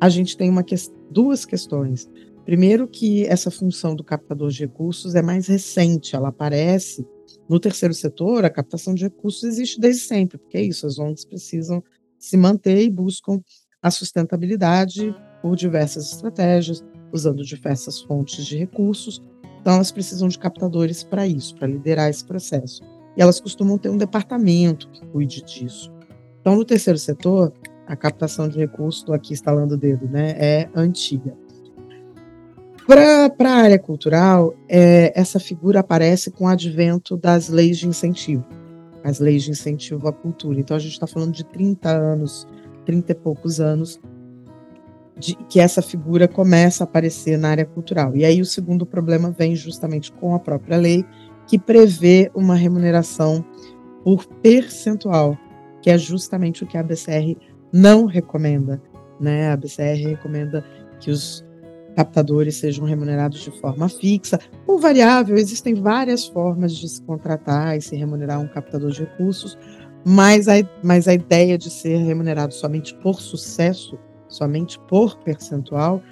a 0.01 0.09
gente 0.09 0.37
tem 0.37 0.51
uma 0.51 0.63
que, 0.63 0.75
duas 1.11 1.45
questões. 1.45 2.09
Primeiro, 2.45 2.87
que 2.87 3.25
essa 3.25 3.51
função 3.51 3.97
do 3.97 4.05
captador 4.05 4.51
de 4.51 4.61
recursos 4.61 5.15
é 5.15 5.23
mais 5.23 5.47
recente, 5.47 6.15
ela 6.15 6.29
aparece 6.29 7.07
no 7.49 7.61
terceiro 7.61 7.95
setor, 7.95 8.45
a 8.45 8.51
captação 8.51 8.95
de 8.95 9.05
recursos 9.05 9.45
existe 9.45 9.81
desde 9.81 10.03
sempre, 10.03 10.39
porque 10.39 10.57
é 10.57 10.63
isso, 10.63 10.87
as 10.87 10.99
ONGs 10.99 11.25
precisam 11.25 11.83
se 12.19 12.37
manter 12.37 12.83
e 12.83 12.91
buscam 12.91 13.41
a 13.83 13.91
sustentabilidade 13.91 15.15
por 15.43 15.57
diversas 15.57 16.13
estratégias, 16.13 16.83
usando 17.13 17.45
diversas 17.45 18.01
fontes 18.01 18.47
de 18.47 18.57
recursos. 18.57 19.23
Então, 19.65 19.77
elas 19.77 19.91
precisam 19.91 20.29
de 20.29 20.39
captadores 20.39 21.03
para 21.03 21.27
isso, 21.27 21.57
para 21.57 21.67
liderar 21.67 22.11
esse 22.11 22.23
processo. 22.23 22.83
E 23.17 23.23
elas 23.23 23.41
costumam 23.41 23.79
ter 23.79 23.89
um 23.89 23.97
departamento 23.97 24.91
que 24.91 25.07
cuide 25.07 25.43
disso. 25.43 25.91
Então, 26.39 26.55
no 26.55 26.67
terceiro 26.67 26.99
setor, 26.99 27.51
a 27.87 27.97
captação 27.97 28.47
de 28.47 28.59
recursos, 28.59 29.01
estou 29.01 29.15
aqui 29.15 29.33
instalando 29.33 29.73
o 29.73 29.79
dedo, 29.79 30.07
né, 30.07 30.35
é 30.37 30.69
antiga. 30.75 31.35
Para 32.87 33.33
a 33.43 33.57
área 33.57 33.79
cultural, 33.79 34.55
é, 34.69 35.19
essa 35.19 35.41
figura 35.41 35.81
aparece 35.81 36.31
com 36.31 36.45
o 36.45 36.49
advento 36.49 37.17
das 37.17 37.49
leis 37.49 37.79
de 37.79 37.89
incentivo, 37.89 38.45
as 39.03 39.19
leis 39.19 39.45
de 39.45 39.53
incentivo 39.53 40.07
à 40.07 40.13
cultura. 40.13 40.61
Então, 40.61 40.77
a 40.77 40.81
gente 40.81 40.93
está 40.93 41.07
falando 41.07 41.33
de 41.33 41.43
30 41.43 41.89
anos, 41.89 42.47
30 42.85 43.13
e 43.13 43.15
poucos 43.15 43.61
anos, 43.61 43.99
de, 45.17 45.35
que 45.49 45.61
essa 45.61 45.81
figura 45.81 46.27
começa 46.27 46.85
a 46.85 46.87
aparecer 46.87 47.39
na 47.39 47.51
área 47.51 47.65
cultural. 47.65 48.17
E 48.17 48.25
aí 48.25 48.41
o 48.41 48.47
segundo 48.47 48.85
problema 48.85 49.31
vem 49.31 49.55
justamente 49.55 50.13
com 50.13 50.35
a 50.35 50.39
própria 50.39 50.77
lei, 50.77 51.05
que 51.47 51.59
prevê 51.59 52.31
uma 52.35 52.55
remuneração 52.55 53.45
por 54.03 54.27
percentual, 54.27 55.39
que 55.83 55.91
é 55.91 55.99
justamente 55.99 56.65
o 56.65 56.67
que 56.67 56.77
a 56.77 56.83
BCR 56.83 57.37
não 57.73 58.07
recomenda. 58.07 58.83
Né? 59.21 59.51
A 59.51 59.57
BCR 59.57 60.09
recomenda 60.09 60.65
que 61.01 61.11
os 61.11 61.45
captadores 61.95 62.57
sejam 62.57 62.85
remunerados 62.85 63.41
de 63.41 63.51
forma 63.61 63.89
fixa 63.89 64.39
ou 64.67 64.79
variável. 64.79 65.37
Existem 65.37 65.75
várias 65.75 66.27
formas 66.27 66.77
de 66.77 66.89
se 66.89 67.03
contratar 67.03 67.77
e 67.77 67.81
se 67.81 67.97
remunerar 67.97 68.41
um 68.41 68.49
captador 68.49 68.91
de 68.91 69.01
recursos, 69.01 69.57
mas 70.05 70.49
a, 70.49 70.55
mas 70.83 71.09
a 71.09 71.15
ideia 71.15 71.57
de 71.57 71.71
ser 71.71 71.99
remunerado 71.99 72.53
somente 72.53 72.95
por 72.97 73.21
sucesso, 73.21 73.99
somente 74.35 74.79
por 74.81 75.17
percentual, 75.19 76.03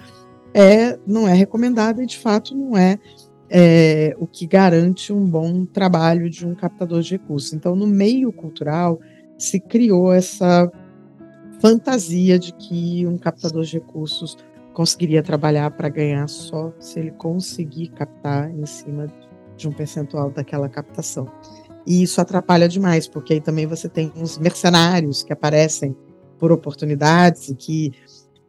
é, 0.53 0.97
não 1.05 1.27
é 1.27 1.33
recomendada 1.33 2.03
e, 2.03 2.05
de 2.05 2.17
fato, 2.17 2.55
não 2.55 2.77
é, 2.77 2.99
é 3.49 4.15
o 4.19 4.27
que 4.27 4.45
garante 4.45 5.11
um 5.11 5.25
bom 5.25 5.65
trabalho 5.65 6.29
de 6.29 6.45
um 6.45 6.53
captador 6.53 7.01
de 7.01 7.11
recursos. 7.11 7.53
Então, 7.53 7.75
no 7.75 7.87
meio 7.87 8.31
cultural, 8.31 8.99
se 9.37 9.59
criou 9.59 10.13
essa 10.13 10.71
fantasia 11.59 12.37
de 12.37 12.53
que 12.53 13.05
um 13.07 13.17
captador 13.17 13.63
de 13.63 13.73
recursos 13.73 14.37
conseguiria 14.73 15.21
trabalhar 15.23 15.71
para 15.71 15.89
ganhar 15.89 16.27
só 16.27 16.73
se 16.79 16.99
ele 16.99 17.11
conseguir 17.11 17.89
captar 17.89 18.49
em 18.49 18.65
cima 18.65 19.07
de 19.55 19.67
um 19.67 19.71
percentual 19.71 20.31
daquela 20.31 20.67
captação. 20.67 21.27
E 21.85 22.01
isso 22.01 22.19
atrapalha 22.19 22.67
demais, 22.67 23.07
porque 23.07 23.33
aí 23.33 23.41
também 23.41 23.67
você 23.67 23.87
tem 23.87 24.11
uns 24.15 24.37
mercenários 24.37 25.23
que 25.23 25.33
aparecem 25.33 25.95
por 26.39 26.51
oportunidades 26.51 27.49
e 27.49 27.55
que 27.55 27.91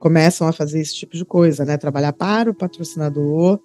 começam 0.05 0.47
a 0.47 0.53
fazer 0.53 0.81
esse 0.81 0.95
tipo 0.95 1.17
de 1.17 1.25
coisa, 1.25 1.65
né? 1.65 1.79
Trabalhar 1.79 2.13
para 2.13 2.51
o 2.51 2.55
patrocinador 2.55 3.59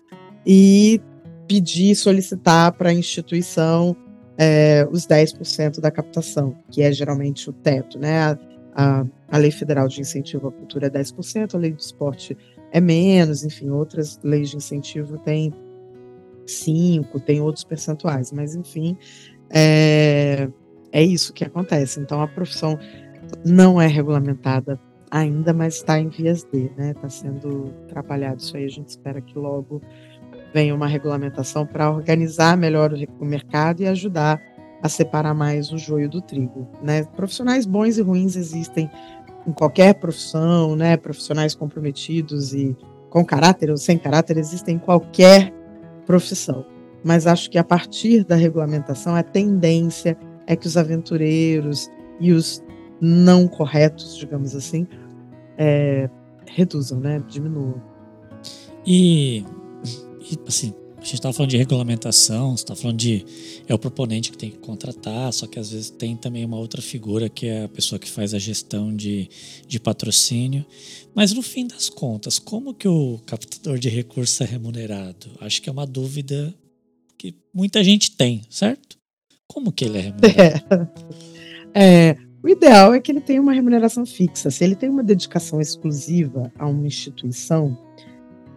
e 0.46 1.02
pedir, 1.46 1.94
solicitar 1.96 2.72
para 2.72 2.92
a 2.92 2.94
instituição 2.94 3.94
é, 4.38 4.88
os 4.90 5.06
10% 5.06 5.82
da 5.82 5.92
captação, 5.92 6.56
que 6.72 6.82
é 6.82 6.94
geralmente 6.94 7.50
o 7.50 7.52
teto, 7.52 8.00
né? 8.00 8.22
A, 8.22 8.38
a, 8.74 9.06
a 9.28 9.38
Lei 9.38 9.52
Federal 9.52 9.90
de 9.90 10.00
Incentivo 10.00 10.48
à 10.48 10.52
Cultura 10.54 10.88
é 10.88 10.90
10%, 10.90 11.56
a 11.56 11.58
Lei 11.58 11.74
do 11.74 11.80
Esporte 11.82 12.38
é 12.72 12.80
menos, 12.80 13.44
enfim, 13.44 13.70
outras 13.70 14.18
leis 14.24 14.52
de 14.52 14.56
incentivo 14.56 15.18
têm 15.18 15.54
5%, 16.48 17.20
tem 17.20 17.42
outros 17.42 17.66
percentuais, 17.66 18.32
mas 18.32 18.56
enfim, 18.56 18.98
é, 19.50 20.48
é 20.90 21.04
isso 21.04 21.34
que 21.34 21.44
acontece. 21.44 22.00
Então 22.00 22.22
a 22.22 22.30
profissão 22.30 22.80
não 23.44 23.82
é 23.82 23.88
regulamentada 23.88 24.80
ainda, 25.12 25.54
mas 25.54 25.76
está 25.76 26.00
em 26.00 26.10
vias 26.10 26.44
de, 26.44 26.72
né? 26.78 26.92
Está 26.92 27.10
sendo 27.10 27.74
trabalhado 27.88 28.42
isso 28.42 28.56
aí. 28.56 28.66
A 28.66 28.70
gente 28.70 28.90
espera 28.90 29.22
que 29.22 29.38
logo 29.38 29.82
venha 30.54 30.74
uma 30.74 30.88
regulamentação 30.88 31.66
para 31.66 31.92
organizar 31.92 32.58
melhor 32.58 32.94
o 33.20 33.26
mercado 33.26 33.82
e 33.82 33.88
ajudar 33.88 34.42
a 34.82 34.90
separar 34.90 35.34
mais 35.34 35.72
o 35.72 35.78
joio 35.78 36.10
do 36.10 36.22
trigo, 36.22 36.68
né? 36.82 37.04
Profissionais 37.04 37.66
bons 37.66 37.98
e 37.98 38.02
ruins 38.02 38.36
existem 38.36 38.90
em 39.46 39.52
qualquer 39.52 39.96
profissão, 39.96 40.76
né? 40.76 40.96
Profissionais 40.96 41.54
comprometidos 41.54 42.54
e 42.54 42.76
com 43.10 43.26
caráter 43.26 43.72
ou 43.72 43.78
sem 43.78 43.98
caráter 43.98 44.38
existem 44.38 44.76
em 44.76 44.80
qualquer 44.80 45.54
profissão. 46.06 46.66
Mas 47.04 47.28
acho 47.28 47.50
que 47.50 47.58
a 47.58 47.64
partir 47.64 48.24
da 48.24 48.36
regulamentação 48.36 49.16
a 49.16 49.24
tendência 49.24 50.18
é 50.48 50.56
que 50.56 50.68
os 50.68 50.78
aventureiros 50.78 51.90
e 52.20 52.32
os 52.32 52.64
não 53.02 53.48
corretos, 53.48 54.18
digamos 54.18 54.56
assim, 54.56 54.88
é, 55.60 56.10
reduzam, 56.48 57.00
né? 57.00 57.22
Diminuam. 57.28 57.82
E, 58.88 59.44
e 60.22 60.38
assim, 60.48 60.74
a 60.98 61.02
gente 61.02 61.16
estava 61.16 61.34
falando 61.34 61.52
de 61.52 61.58
regulamentação, 61.58 62.56
você 62.56 62.64
está 62.64 62.76
falando 62.76 62.98
de 62.98 63.26
é 63.68 63.74
o 63.74 63.78
proponente 63.78 64.32
que 64.32 64.38
tem 64.38 64.50
que 64.50 64.58
contratar, 64.58 65.32
só 65.34 65.46
que 65.46 65.60
às 65.60 65.72
vezes 65.72 65.90
tem 65.90 66.16
também 66.16 66.46
uma 66.46 66.58
outra 66.58 66.82
figura 66.82 67.30
que 67.30 67.46
é 67.46 67.66
a 67.66 67.70
pessoa 67.70 68.00
que 68.00 68.10
faz 68.10 68.34
a 68.34 68.40
gestão 68.40 68.96
de, 68.96 69.30
de 69.68 69.80
patrocínio. 69.80 70.66
Mas 71.14 71.34
no 71.34 71.42
fim 71.42 71.68
das 71.68 71.90
contas, 71.90 72.40
como 72.40 72.74
que 72.74 72.88
o 72.88 73.20
captador 73.26 73.78
de 73.78 73.90
recursos 73.90 74.40
é 74.40 74.46
remunerado? 74.46 75.30
Acho 75.42 75.62
que 75.62 75.70
é 75.70 75.72
uma 75.72 75.86
dúvida 75.86 76.54
que 77.18 77.36
muita 77.54 77.84
gente 77.84 78.12
tem, 78.12 78.44
certo? 78.50 78.98
Como 79.46 79.72
que 79.72 79.86
ele 79.86 79.98
é 79.98 80.02
remunerado? 80.02 80.90
É, 81.72 82.10
é, 82.10 82.29
o 82.42 82.48
ideal 82.48 82.94
é 82.94 83.00
que 83.00 83.12
ele 83.12 83.22
tenha 83.22 83.42
uma 83.42 83.54
remuneração 83.54 84.06
fixa. 84.06 84.50
Se 84.50 84.64
ele 84.64 84.76
tem 84.76 84.90
uma 84.90 85.04
dedicação 85.04 85.60
exclusiva 85.60 86.52
a 86.58 86.68
uma 86.68 86.88
instituição, 86.88 87.78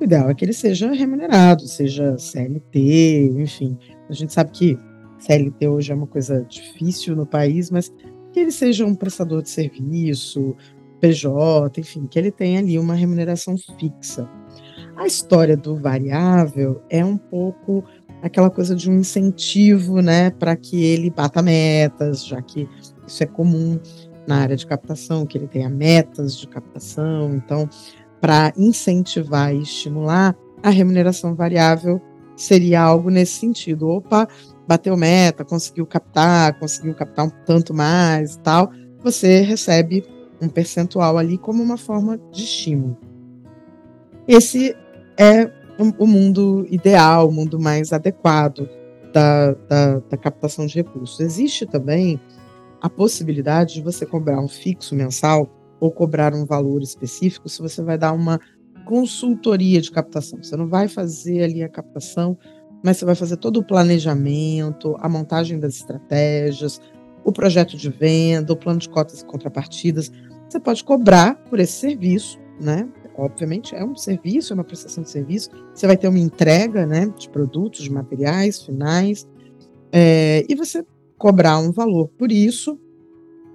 o 0.00 0.04
ideal 0.04 0.30
é 0.30 0.34
que 0.34 0.44
ele 0.44 0.52
seja 0.52 0.92
remunerado, 0.92 1.66
seja 1.66 2.16
CLT, 2.16 3.32
enfim. 3.38 3.76
A 4.08 4.12
gente 4.12 4.32
sabe 4.32 4.50
que 4.52 4.78
CLT 5.18 5.68
hoje 5.68 5.92
é 5.92 5.94
uma 5.94 6.06
coisa 6.06 6.44
difícil 6.48 7.16
no 7.16 7.26
país, 7.26 7.70
mas 7.70 7.92
que 8.32 8.40
ele 8.40 8.50
seja 8.50 8.86
um 8.86 8.94
prestador 8.94 9.42
de 9.42 9.50
serviço, 9.50 10.56
PJ, 11.00 11.80
enfim, 11.80 12.06
que 12.06 12.18
ele 12.18 12.30
tenha 12.30 12.60
ali 12.60 12.78
uma 12.78 12.94
remuneração 12.94 13.56
fixa. 13.78 14.28
A 14.96 15.06
história 15.06 15.56
do 15.56 15.76
variável 15.76 16.80
é 16.88 17.04
um 17.04 17.16
pouco 17.16 17.84
aquela 18.22 18.48
coisa 18.48 18.74
de 18.74 18.88
um 18.88 19.00
incentivo, 19.00 20.00
né, 20.00 20.30
para 20.30 20.54
que 20.54 20.82
ele 20.84 21.10
bata 21.10 21.42
metas, 21.42 22.24
já 22.24 22.40
que 22.40 22.68
isso 23.12 23.22
é 23.22 23.26
comum 23.26 23.78
na 24.26 24.38
área 24.38 24.56
de 24.56 24.66
captação, 24.66 25.26
que 25.26 25.36
ele 25.36 25.46
tenha 25.46 25.68
metas 25.68 26.36
de 26.36 26.46
captação. 26.48 27.34
Então, 27.34 27.68
para 28.20 28.52
incentivar 28.56 29.54
e 29.54 29.62
estimular, 29.62 30.34
a 30.62 30.70
remuneração 30.70 31.34
variável 31.34 32.00
seria 32.36 32.80
algo 32.80 33.10
nesse 33.10 33.34
sentido. 33.34 33.88
Opa, 33.88 34.26
bateu 34.66 34.96
meta, 34.96 35.44
conseguiu 35.44 35.86
captar, 35.86 36.58
conseguiu 36.58 36.94
captar 36.94 37.26
um 37.26 37.30
tanto 37.44 37.74
mais 37.74 38.34
e 38.34 38.38
tal, 38.38 38.70
você 39.02 39.40
recebe 39.40 40.04
um 40.40 40.48
percentual 40.48 41.18
ali 41.18 41.36
como 41.36 41.62
uma 41.62 41.76
forma 41.76 42.18
de 42.30 42.44
estímulo. 42.44 42.96
Esse 44.26 44.74
é 45.18 45.50
o 45.98 46.06
mundo 46.06 46.66
ideal, 46.70 47.28
o 47.28 47.32
mundo 47.32 47.60
mais 47.60 47.92
adequado 47.92 48.68
da, 49.12 49.52
da, 49.68 49.98
da 49.98 50.16
captação 50.16 50.64
de 50.66 50.76
recursos. 50.76 51.20
Existe 51.20 51.66
também 51.66 52.20
a 52.82 52.90
possibilidade 52.90 53.74
de 53.74 53.80
você 53.80 54.04
cobrar 54.04 54.40
um 54.40 54.48
fixo 54.48 54.96
mensal 54.96 55.48
ou 55.78 55.92
cobrar 55.92 56.34
um 56.34 56.44
valor 56.44 56.82
específico 56.82 57.48
se 57.48 57.62
você 57.62 57.80
vai 57.80 57.96
dar 57.96 58.12
uma 58.12 58.40
consultoria 58.84 59.80
de 59.80 59.92
captação. 59.92 60.42
Você 60.42 60.56
não 60.56 60.68
vai 60.68 60.88
fazer 60.88 61.44
ali 61.44 61.62
a 61.62 61.68
captação, 61.68 62.36
mas 62.84 62.96
você 62.96 63.04
vai 63.04 63.14
fazer 63.14 63.36
todo 63.36 63.58
o 63.58 63.64
planejamento, 63.64 64.96
a 64.98 65.08
montagem 65.08 65.60
das 65.60 65.76
estratégias, 65.76 66.80
o 67.24 67.30
projeto 67.30 67.76
de 67.76 67.88
venda, 67.88 68.52
o 68.52 68.56
plano 68.56 68.80
de 68.80 68.88
cotas 68.88 69.20
e 69.20 69.24
contrapartidas. 69.24 70.10
Você 70.48 70.58
pode 70.58 70.82
cobrar 70.82 71.36
por 71.48 71.60
esse 71.60 71.74
serviço, 71.74 72.36
né? 72.60 72.88
Obviamente 73.16 73.76
é 73.76 73.84
um 73.84 73.94
serviço, 73.94 74.52
é 74.52 74.54
uma 74.54 74.64
prestação 74.64 75.04
de 75.04 75.10
serviço. 75.10 75.50
Você 75.72 75.86
vai 75.86 75.96
ter 75.96 76.08
uma 76.08 76.18
entrega, 76.18 76.84
né, 76.84 77.06
de 77.16 77.28
produtos, 77.28 77.84
de 77.84 77.92
materiais 77.92 78.60
finais, 78.60 79.28
é, 79.92 80.44
e 80.48 80.54
você 80.54 80.82
cobrar 81.22 81.56
um 81.60 81.70
valor 81.70 82.08
por 82.18 82.32
isso, 82.32 82.76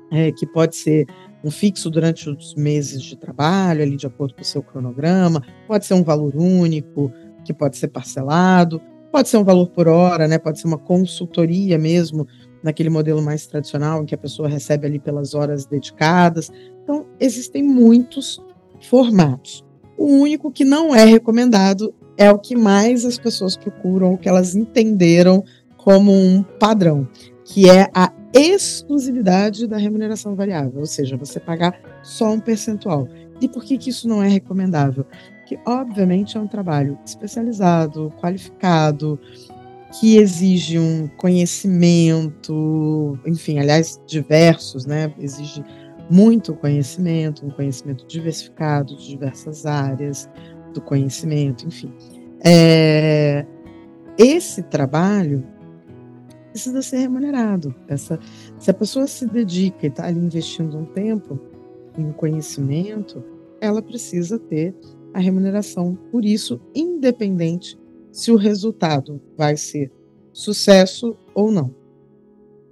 é, 0.10 0.32
que 0.32 0.48
pode 0.48 0.78
ser 0.78 1.06
um 1.44 1.52
fixo 1.52 1.90
durante 1.90 2.30
os 2.30 2.56
meses 2.56 3.04
de 3.04 3.18
trabalho, 3.18 3.84
ali 3.84 3.98
de 3.98 4.08
acordo 4.08 4.36
com 4.36 4.42
o 4.42 4.46
seu 4.46 4.64
cronograma, 4.64 5.44
pode 5.68 5.86
ser 5.86 5.94
um 5.94 6.02
valor 6.02 6.34
único, 6.38 7.12
que 7.44 7.54
pode 7.54 7.76
ser 7.76 7.90
parcelado, 7.90 8.82
pode 9.12 9.28
ser 9.28 9.36
um 9.36 9.44
valor 9.44 9.68
por 9.68 9.90
hora, 9.90 10.30
né? 10.30 10.38
Pode 10.38 10.62
ser 10.62 10.68
uma 10.68 10.78
consultoria 10.78 11.78
mesmo, 11.78 12.26
naquele 12.64 12.90
modelo 12.90 13.22
mais 13.22 13.46
tradicional, 13.46 14.02
em 14.02 14.06
que 14.06 14.16
a 14.16 14.18
pessoa 14.18 14.48
recebe 14.48 14.88
ali 14.88 14.98
pelas 14.98 15.34
horas 15.34 15.66
dedicadas. 15.66 16.50
Então, 16.84 17.06
existem 17.20 17.64
muitos 17.64 18.42
formatos. 18.80 19.62
O 19.98 20.06
único 20.06 20.50
que 20.54 20.64
não 20.64 20.96
é 20.96 21.04
recomendado 21.04 21.94
é 22.16 22.32
o 22.32 22.40
que 22.40 22.56
mais 22.56 23.04
as 23.04 23.20
pessoas 23.20 23.58
procuram, 23.58 24.14
o 24.14 24.18
que 24.18 24.30
elas 24.30 24.56
entenderam 24.56 25.44
como 25.78 26.12
um 26.12 26.44
padrão, 26.44 27.08
que 27.48 27.70
é 27.70 27.90
a 27.94 28.12
exclusividade 28.34 29.68
da 29.68 29.78
remuneração 29.78 30.36
variável, 30.36 30.82
ou 30.82 30.86
seja, 30.86 31.16
você 31.16 31.40
pagar 31.40 31.80
só 32.04 32.34
um 32.34 32.40
percentual. 32.40 33.08
E 33.40 33.48
por 33.48 33.64
que, 33.64 33.78
que 33.78 33.90
isso 33.90 34.08
não 34.08 34.22
é 34.22 34.28
recomendável? 34.28 35.06
Que, 35.46 35.58
obviamente, 35.66 36.38
é 36.38 36.42
um 36.42 36.48
trabalho 36.48 37.00
especializado, 37.06 38.14
qualificado, 38.22 39.18
que 39.98 40.18
exige 40.18 40.78
um 40.78 41.08
conhecimento, 41.16 43.18
enfim, 43.26 43.60
aliás, 43.60 44.02
diversos, 44.06 44.86
né? 44.86 45.14
Exige 45.18 45.64
muito 46.10 46.54
conhecimento, 46.54 47.46
um 47.46 47.50
conhecimento 47.50 48.06
diversificado 48.08 48.96
de 48.98 49.08
diversas 49.08 49.66
áreas 49.66 50.30
do 50.74 50.82
conhecimento, 50.82 51.66
enfim. 51.66 51.94
É, 52.44 53.46
esse 54.18 54.64
trabalho 54.64 55.46
precisa 56.52 56.82
ser 56.82 56.98
remunerado. 56.98 57.74
Essa, 57.88 58.20
se 58.60 58.70
a 58.70 58.74
pessoa 58.74 59.08
se 59.08 59.26
dedica 59.28 59.86
e 59.86 59.90
está 59.90 60.08
ali 60.08 60.20
investindo 60.20 60.78
um 60.78 60.86
tempo 60.86 61.40
em 61.98 62.12
conhecimento, 62.12 63.24
ela 63.62 63.82
precisa 63.82 64.38
ter 64.38 64.76
a 65.14 65.20
remuneração 65.20 65.96
por 66.12 66.24
isso, 66.26 66.62
independente 66.76 67.78
se 68.12 68.32
o 68.32 68.36
resultado 68.36 69.22
vai 69.36 69.58
ser 69.58 69.92
sucesso 70.32 71.18
ou 71.34 71.52
não. 71.52 71.74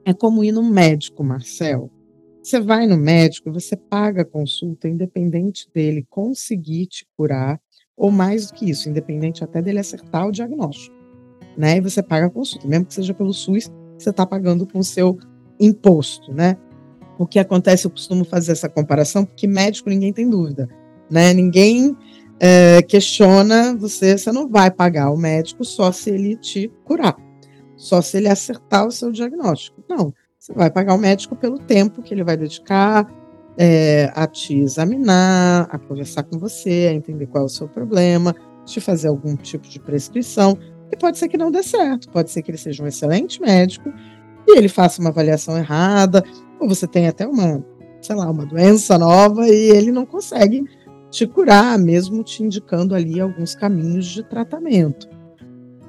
É 0.05 0.13
como 0.13 0.43
ir 0.43 0.51
no 0.51 0.63
médico, 0.63 1.23
Marcel. 1.23 1.89
Você 2.41 2.59
vai 2.59 2.85
no 2.85 2.97
médico, 2.97 3.51
você 3.51 3.75
paga 3.75 4.21
a 4.21 4.25
consulta, 4.25 4.87
independente 4.87 5.67
dele 5.73 6.05
conseguir 6.07 6.85
te 6.85 7.07
curar, 7.17 7.59
ou 7.97 8.11
mais 8.11 8.47
do 8.47 8.53
que 8.53 8.69
isso, 8.69 8.87
independente 8.87 9.43
até 9.43 9.61
dele 9.61 9.79
acertar 9.79 10.27
o 10.27 10.31
diagnóstico 10.31 10.94
né? 11.57 11.77
E 11.77 11.81
você 11.81 12.01
paga 12.01 12.27
a 12.27 12.29
consulta, 12.29 12.67
mesmo 12.67 12.85
que 12.85 12.93
seja 12.93 13.13
pelo 13.13 13.33
SUS, 13.33 13.71
você 13.97 14.09
está 14.09 14.25
pagando 14.25 14.65
com 14.65 14.79
o 14.79 14.83
seu 14.83 15.17
imposto, 15.59 16.33
né? 16.33 16.57
O 17.17 17.25
que 17.25 17.39
acontece, 17.39 17.85
eu 17.85 17.91
costumo 17.91 18.25
fazer 18.25 18.51
essa 18.51 18.67
comparação, 18.67 19.23
porque 19.25 19.47
médico 19.47 19.89
ninguém 19.89 20.11
tem 20.11 20.29
dúvida, 20.29 20.67
né? 21.09 21.33
Ninguém 21.33 21.95
é, 22.39 22.81
questiona 22.81 23.75
você, 23.75 24.17
você 24.17 24.31
não 24.31 24.49
vai 24.49 24.69
pagar 24.69 25.11
o 25.11 25.17
médico 25.17 25.63
só 25.63 25.91
se 25.91 26.09
ele 26.09 26.35
te 26.35 26.71
curar, 26.83 27.15
só 27.77 28.01
se 28.01 28.17
ele 28.17 28.27
acertar 28.27 28.85
o 28.85 28.91
seu 28.91 29.11
diagnóstico. 29.11 29.83
Não, 29.89 30.13
você 30.37 30.53
vai 30.53 30.69
pagar 30.69 30.93
o 30.93 30.97
médico 30.97 31.35
pelo 31.35 31.57
tempo 31.57 32.01
que 32.01 32.13
ele 32.13 32.23
vai 32.23 32.35
dedicar 32.35 33.07
é, 33.57 34.11
a 34.13 34.27
te 34.27 34.59
examinar, 34.59 35.67
a 35.71 35.77
conversar 35.79 36.23
com 36.23 36.37
você, 36.37 36.87
a 36.89 36.93
entender 36.93 37.27
qual 37.27 37.43
é 37.43 37.45
o 37.45 37.49
seu 37.49 37.67
problema, 37.67 38.35
te 38.65 38.81
fazer 38.81 39.07
algum 39.07 39.35
tipo 39.35 39.67
de 39.67 39.79
prescrição. 39.79 40.57
E 40.91 40.95
pode 40.95 41.17
ser 41.17 41.27
que 41.27 41.37
não 41.37 41.51
dê 41.51 41.63
certo, 41.63 42.09
pode 42.09 42.31
ser 42.31 42.41
que 42.41 42.51
ele 42.51 42.57
seja 42.57 42.83
um 42.83 42.87
excelente 42.87 43.41
médico 43.41 43.91
e 44.47 44.57
ele 44.57 44.69
faça 44.69 45.01
uma 45.01 45.09
avaliação 45.09 45.57
errada, 45.57 46.23
ou 46.59 46.67
você 46.67 46.87
tem 46.87 47.07
até 47.07 47.27
uma, 47.27 47.63
sei 48.01 48.15
lá, 48.15 48.29
uma 48.29 48.45
doença 48.45 48.97
nova 48.97 49.47
e 49.47 49.69
ele 49.71 49.91
não 49.91 50.05
consegue 50.05 50.63
te 51.09 51.25
curar, 51.25 51.77
mesmo 51.79 52.23
te 52.23 52.43
indicando 52.43 52.93
ali 52.93 53.19
alguns 53.19 53.55
caminhos 53.55 54.05
de 54.05 54.23
tratamento. 54.23 55.09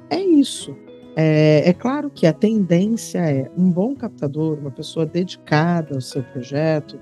É 0.09 0.19
isso. 0.19 0.75
É, 1.15 1.63
é, 1.67 1.73
claro 1.73 2.11
que 2.11 2.27
a 2.27 2.33
tendência 2.33 3.19
é 3.19 3.49
um 3.57 3.71
bom 3.71 3.95
captador, 3.95 4.57
uma 4.59 4.69
pessoa 4.69 5.05
dedicada 5.05 5.95
ao 5.95 6.01
seu 6.01 6.21
projeto, 6.21 6.99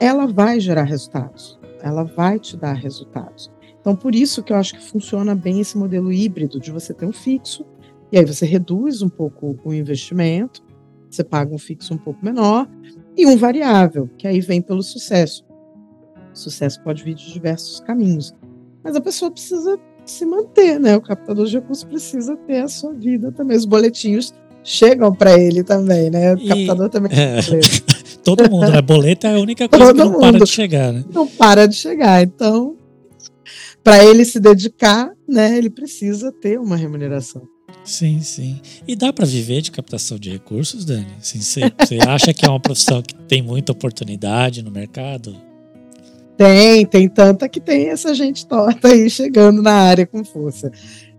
ela 0.00 0.26
vai 0.26 0.58
gerar 0.58 0.84
resultados, 0.84 1.58
ela 1.82 2.04
vai 2.04 2.38
te 2.38 2.56
dar 2.56 2.72
resultados. 2.72 3.50
Então, 3.88 3.96
por 3.96 4.14
isso 4.14 4.42
que 4.42 4.52
eu 4.52 4.56
acho 4.58 4.74
que 4.74 4.84
funciona 4.84 5.34
bem 5.34 5.60
esse 5.60 5.78
modelo 5.78 6.12
híbrido 6.12 6.60
de 6.60 6.70
você 6.70 6.92
ter 6.92 7.06
um 7.06 7.12
fixo, 7.12 7.64
e 8.12 8.18
aí 8.18 8.24
você 8.26 8.44
reduz 8.44 9.00
um 9.00 9.08
pouco 9.08 9.58
o 9.64 9.72
investimento, 9.72 10.62
você 11.10 11.24
paga 11.24 11.54
um 11.54 11.58
fixo 11.58 11.94
um 11.94 11.96
pouco 11.96 12.22
menor, 12.22 12.68
e 13.16 13.24
um 13.26 13.34
variável, 13.38 14.06
que 14.18 14.28
aí 14.28 14.40
vem 14.42 14.60
pelo 14.60 14.82
sucesso. 14.82 15.42
O 16.34 16.36
sucesso 16.36 16.82
pode 16.82 17.02
vir 17.02 17.14
de 17.14 17.32
diversos 17.32 17.80
caminhos, 17.80 18.34
mas 18.84 18.94
a 18.94 19.00
pessoa 19.00 19.30
precisa 19.30 19.80
se 20.04 20.26
manter, 20.26 20.78
né? 20.78 20.94
O 20.94 21.00
captador 21.00 21.46
de 21.46 21.54
recursos 21.56 21.84
precisa 21.84 22.36
ter 22.46 22.58
a 22.60 22.68
sua 22.68 22.92
vida 22.92 23.32
também. 23.32 23.56
Os 23.56 23.64
boletinhos 23.64 24.34
chegam 24.62 25.14
para 25.14 25.40
ele 25.40 25.64
também, 25.64 26.10
né? 26.10 26.34
O 26.34 26.38
E- 26.38 26.46
captador 26.46 26.90
também. 26.90 27.12
É. 27.18 27.38
Todo 28.22 28.50
mundo, 28.50 28.70
né? 28.70 28.82
Boleto 28.82 29.26
é 29.26 29.34
a 29.34 29.40
única 29.40 29.66
coisa 29.66 29.86
Todo 29.86 29.96
que 29.96 30.04
não 30.04 30.20
para 30.20 30.32
mundo. 30.32 30.44
de 30.44 30.50
chegar, 30.50 30.92
né? 30.92 31.04
não 31.10 31.26
para 31.26 31.66
de 31.66 31.74
chegar. 31.74 32.22
Então, 32.22 32.76
para 33.88 34.04
ele 34.04 34.22
se 34.22 34.38
dedicar, 34.38 35.10
né, 35.26 35.56
ele 35.56 35.70
precisa 35.70 36.30
ter 36.30 36.60
uma 36.60 36.76
remuneração. 36.76 37.48
Sim, 37.82 38.20
sim. 38.20 38.60
E 38.86 38.94
dá 38.94 39.14
para 39.14 39.24
viver 39.24 39.62
de 39.62 39.70
captação 39.70 40.18
de 40.18 40.28
recursos, 40.28 40.84
Dani? 40.84 41.06
Você, 41.22 41.40
você 41.40 41.98
acha 42.06 42.34
que 42.34 42.44
é 42.44 42.50
uma 42.50 42.60
profissão 42.60 43.00
que 43.00 43.14
tem 43.14 43.40
muita 43.40 43.72
oportunidade 43.72 44.62
no 44.62 44.70
mercado? 44.70 45.34
Tem, 46.36 46.84
tem 46.84 47.08
tanta 47.08 47.48
que 47.48 47.60
tem 47.60 47.88
essa 47.88 48.12
gente 48.12 48.46
torta 48.46 48.88
aí 48.88 49.08
chegando 49.08 49.62
na 49.62 49.72
área 49.72 50.06
com 50.06 50.22
força. 50.22 50.70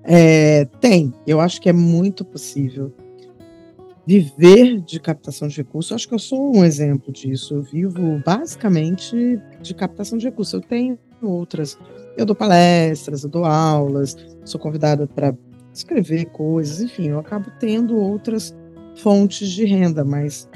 É, 0.03 0.65
tem, 0.79 1.11
eu 1.25 1.41
acho 1.41 1.59
que 1.59 1.69
é 1.69 1.73
muito 1.73 2.23
possível 2.23 2.93
viver 4.05 4.79
de 4.81 4.99
captação 4.99 5.47
de 5.47 5.57
recursos. 5.57 5.89
Eu 5.89 5.95
acho 5.95 6.07
que 6.07 6.13
eu 6.13 6.19
sou 6.19 6.55
um 6.55 6.63
exemplo 6.63 7.11
disso. 7.11 7.55
Eu 7.55 7.63
vivo 7.63 8.21
basicamente 8.23 9.39
de 9.59 9.73
captação 9.73 10.19
de 10.19 10.25
recursos. 10.25 10.53
Eu 10.53 10.61
tenho 10.61 10.99
outras. 11.19 11.75
Eu 12.19 12.25
dou 12.25 12.35
palestras, 12.35 13.23
eu 13.23 13.29
dou 13.29 13.45
aulas, 13.45 14.17
sou 14.43 14.59
convidada 14.59 15.07
para 15.07 15.33
escrever 15.73 16.25
coisas, 16.25 16.81
enfim, 16.81 17.07
eu 17.07 17.19
acabo 17.19 17.49
tendo 17.61 17.95
outras 17.95 18.53
fontes 18.97 19.49
de 19.49 19.63
renda, 19.63 20.03
mas 20.03 20.49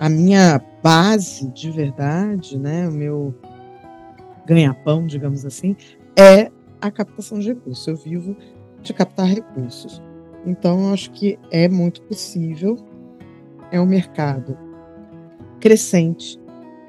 a 0.00 0.08
minha 0.08 0.58
base 0.82 1.46
de 1.50 1.70
verdade, 1.70 2.58
né, 2.58 2.88
o 2.88 2.90
meu 2.90 3.34
ganha-pão, 4.46 5.06
digamos 5.06 5.44
assim, 5.44 5.76
é 6.18 6.50
a 6.80 6.90
captação 6.90 7.38
de 7.38 7.48
recursos. 7.48 7.86
Eu 7.86 7.96
vivo 7.96 8.34
de 8.80 8.94
captar 8.94 9.26
recursos. 9.26 10.02
Então, 10.46 10.86
eu 10.86 10.94
acho 10.94 11.10
que 11.10 11.38
é 11.50 11.68
muito 11.68 12.00
possível. 12.04 12.78
É 13.70 13.78
um 13.78 13.86
mercado 13.86 14.56
crescente, 15.60 16.40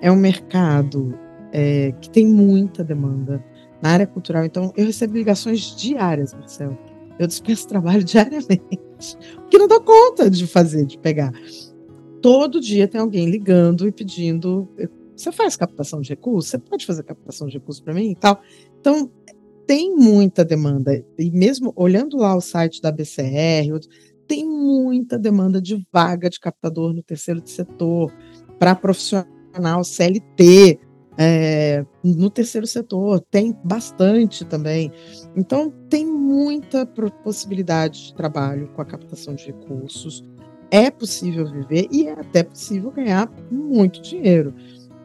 é 0.01 0.09
um 0.09 0.15
mercado 0.15 1.13
é, 1.51 1.93
que 1.99 2.09
tem 2.09 2.25
muita 2.25 2.81
demanda 2.81 3.43
na 3.83 3.89
área 3.89 4.07
cultural. 4.07 4.45
Então, 4.45 4.71
eu 4.77 4.85
recebo 4.85 5.13
ligações 5.13 5.75
diárias, 5.75 6.33
Marcelo. 6.33 6.77
Eu 7.19 7.27
dispenso 7.27 7.67
trabalho 7.67 8.01
diariamente, 8.01 9.17
porque 9.35 9.57
não 9.57 9.67
dou 9.67 9.81
conta 9.81 10.29
de 10.29 10.47
fazer, 10.47 10.85
de 10.85 10.97
pegar. 10.97 11.33
Todo 12.21 12.61
dia 12.61 12.87
tem 12.87 13.01
alguém 13.01 13.29
ligando 13.29 13.85
e 13.85 13.91
pedindo. 13.91 14.69
Você 15.13 15.33
faz 15.33 15.57
captação 15.57 15.99
de 15.99 16.11
recursos? 16.11 16.49
Você 16.49 16.57
pode 16.57 16.85
fazer 16.85 17.03
captação 17.03 17.45
de 17.45 17.55
recursos 17.55 17.83
para 17.83 17.93
mim 17.93 18.11
e 18.11 18.15
tal? 18.15 18.41
Então, 18.79 19.11
tem 19.67 19.93
muita 19.93 20.45
demanda. 20.45 21.05
E 21.19 21.29
mesmo 21.29 21.73
olhando 21.75 22.15
lá 22.15 22.33
o 22.37 22.41
site 22.41 22.81
da 22.81 22.89
BCR, 22.89 23.67
tem 24.25 24.47
muita 24.47 25.19
demanda 25.19 25.61
de 25.61 25.85
vaga 25.91 26.29
de 26.29 26.39
captador 26.39 26.93
no 26.93 27.03
terceiro 27.03 27.41
setor 27.45 28.13
para 28.57 28.75
profissional 28.75 29.83
CLT. 29.83 30.79
É, 31.17 31.85
no 32.03 32.29
terceiro 32.29 32.65
setor 32.65 33.19
tem 33.29 33.55
bastante 33.63 34.43
também. 34.45 34.91
Então, 35.35 35.71
tem 35.89 36.05
muita 36.05 36.85
possibilidade 36.85 38.07
de 38.07 38.15
trabalho 38.15 38.67
com 38.69 38.81
a 38.81 38.85
captação 38.85 39.35
de 39.35 39.45
recursos. 39.45 40.23
É 40.71 40.89
possível 40.89 41.45
viver 41.45 41.87
e 41.91 42.07
é 42.07 42.13
até 42.13 42.43
possível 42.43 42.91
ganhar 42.91 43.31
muito 43.51 44.01
dinheiro. 44.01 44.53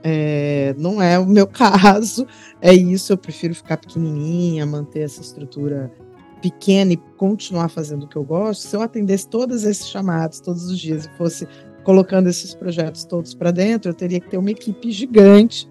É, 0.02 0.74
não 0.78 1.02
é 1.02 1.18
o 1.18 1.26
meu 1.26 1.46
caso, 1.48 2.26
é 2.62 2.72
isso. 2.72 3.12
Eu 3.12 3.18
prefiro 3.18 3.54
ficar 3.54 3.76
pequenininha, 3.76 4.64
manter 4.64 5.00
essa 5.00 5.20
estrutura 5.20 5.92
pequena 6.40 6.92
e 6.92 6.96
continuar 7.16 7.68
fazendo 7.68 8.04
o 8.04 8.08
que 8.08 8.16
eu 8.16 8.24
gosto. 8.24 8.62
Se 8.62 8.74
eu 8.74 8.80
atendesse 8.80 9.28
todos 9.28 9.64
esses 9.64 9.88
chamados 9.88 10.40
todos 10.40 10.64
os 10.64 10.78
dias 10.78 11.04
e 11.04 11.10
fosse 11.18 11.46
colocando 11.84 12.28
esses 12.28 12.54
projetos 12.54 13.04
todos 13.04 13.34
para 13.34 13.50
dentro, 13.50 13.90
eu 13.90 13.94
teria 13.94 14.20
que 14.20 14.28
ter 14.30 14.38
uma 14.38 14.50
equipe 14.50 14.90
gigante 14.90 15.68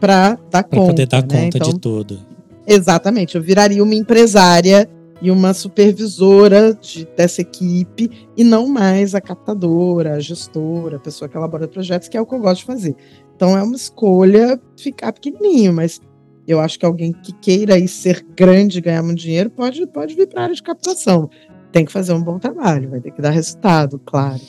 para 0.00 0.38
dar 0.50 0.64
Para 0.64 0.78
conta. 0.78 0.86
poder 0.92 1.06
dar 1.06 1.22
né? 1.22 1.44
conta 1.44 1.58
então, 1.58 1.70
de 1.70 1.78
tudo. 1.78 2.20
Exatamente, 2.66 3.36
eu 3.36 3.42
viraria 3.42 3.82
uma 3.82 3.94
empresária 3.94 4.88
e 5.22 5.30
uma 5.30 5.54
supervisora 5.54 6.74
de, 6.74 7.06
dessa 7.16 7.40
equipe 7.40 8.10
e 8.36 8.44
não 8.44 8.66
mais 8.68 9.14
a 9.14 9.20
captadora, 9.20 10.14
a 10.14 10.20
gestora, 10.20 10.96
a 10.96 11.00
pessoa 11.00 11.28
que 11.28 11.36
elabora 11.36 11.66
projetos, 11.66 12.08
que 12.08 12.16
é 12.16 12.20
o 12.20 12.26
que 12.26 12.34
eu 12.34 12.40
gosto 12.40 12.60
de 12.60 12.66
fazer. 12.66 12.96
Então 13.34 13.56
é 13.56 13.62
uma 13.62 13.76
escolha 13.76 14.60
ficar 14.76 15.12
pequenininho, 15.12 15.72
mas 15.72 16.00
eu 16.46 16.60
acho 16.60 16.78
que 16.78 16.86
alguém 16.86 17.12
que 17.12 17.32
queira 17.32 17.78
ir 17.78 17.88
ser 17.88 18.24
grande 18.36 18.78
e 18.78 18.80
ganhar 18.80 19.02
muito 19.02 19.18
dinheiro 19.18 19.50
pode, 19.50 19.86
pode 19.86 20.14
vir 20.14 20.28
para 20.28 20.40
a 20.40 20.44
área 20.44 20.54
de 20.54 20.62
captação. 20.62 21.28
Tem 21.72 21.84
que 21.84 21.92
fazer 21.92 22.12
um 22.12 22.22
bom 22.22 22.38
trabalho, 22.38 22.90
vai 22.90 23.00
ter 23.00 23.10
que 23.10 23.20
dar 23.20 23.30
resultado, 23.30 24.00
claro. 24.04 24.40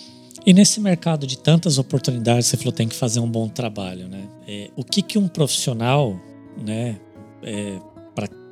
E 0.46 0.54
nesse 0.54 0.80
mercado 0.80 1.28
de 1.28 1.38
tantas 1.38 1.78
oportunidades, 1.78 2.48
você 2.48 2.56
falou 2.56 2.72
tem 2.72 2.88
que 2.88 2.96
fazer 2.96 3.20
um 3.20 3.30
bom 3.30 3.50
trabalho, 3.50 4.08
né? 4.08 4.24
É, 4.48 4.70
o 4.76 4.84
que 4.84 5.02
que 5.02 5.18
um 5.18 5.28
profissional, 5.28 6.18
né, 6.66 6.98
é, 7.44 7.80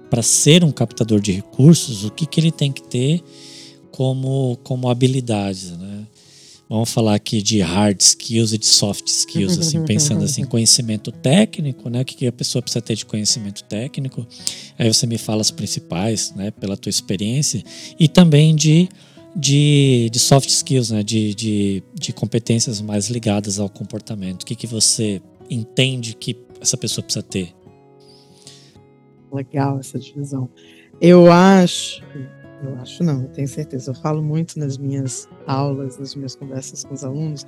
para 0.10 0.21
ser 0.21 0.63
um 0.63 0.71
captador 0.71 1.19
de 1.19 1.31
recursos, 1.31 2.03
o 2.03 2.12
que 2.12 2.25
que 2.25 2.39
ele 2.39 2.51
tem 2.51 2.71
que 2.71 2.84
ter 2.84 3.23
como 3.91 4.58
como 4.63 4.89
habilidades, 4.89 5.71
né? 5.71 6.05
Vamos 6.67 6.89
falar 6.89 7.15
aqui 7.15 7.41
de 7.41 7.62
hard 7.62 8.01
skills 8.01 8.51
e 8.51 8.58
de 8.58 8.65
soft 8.65 9.08
skills, 9.08 9.58
assim, 9.60 9.84
pensando 9.86 10.23
assim, 10.23 10.43
conhecimento 10.43 11.12
técnico, 11.12 11.89
né? 11.89 12.01
O 12.01 12.05
que, 12.05 12.15
que 12.15 12.27
a 12.27 12.31
pessoa 12.31 12.62
precisa 12.62 12.81
ter 12.81 12.95
de 12.95 13.05
conhecimento 13.05 13.63
técnico? 13.63 14.25
Aí 14.77 14.91
você 14.91 15.05
me 15.05 15.17
fala 15.17 15.41
as 15.41 15.51
principais, 15.51 16.34
né? 16.36 16.51
Pela 16.51 16.75
tua 16.75 16.89
experiência 16.89 17.63
e 17.99 18.08
também 18.08 18.55
de 18.55 18.89
de, 19.36 20.10
de 20.12 20.17
soft 20.17 20.47
skills, 20.47 20.91
né? 20.91 21.03
de, 21.03 21.36
de, 21.36 21.84
de 21.93 22.13
competências 22.13 22.79
mais 22.79 23.10
ligadas 23.10 23.60
ao 23.60 23.67
comportamento. 23.67 24.43
O 24.43 24.45
que, 24.45 24.55
que 24.55 24.65
você 24.65 25.21
entende 25.49 26.15
que 26.15 26.39
essa 26.62 26.77
pessoa 26.77 27.03
precisa 27.03 27.23
ter? 27.23 27.53
Legal 29.31 29.79
essa 29.79 29.99
divisão. 29.99 30.49
Eu 31.01 31.31
acho, 31.31 32.03
eu 32.63 32.75
acho 32.79 33.03
não, 33.03 33.23
eu 33.23 33.29
tenho 33.29 33.47
certeza. 33.47 33.91
Eu 33.91 33.95
falo 33.95 34.23
muito 34.23 34.58
nas 34.58 34.77
minhas 34.77 35.27
aulas, 35.45 35.97
nas 35.97 36.15
minhas 36.15 36.36
conversas 36.36 36.84
com 36.84 36.93
os 36.93 37.03
alunos. 37.03 37.45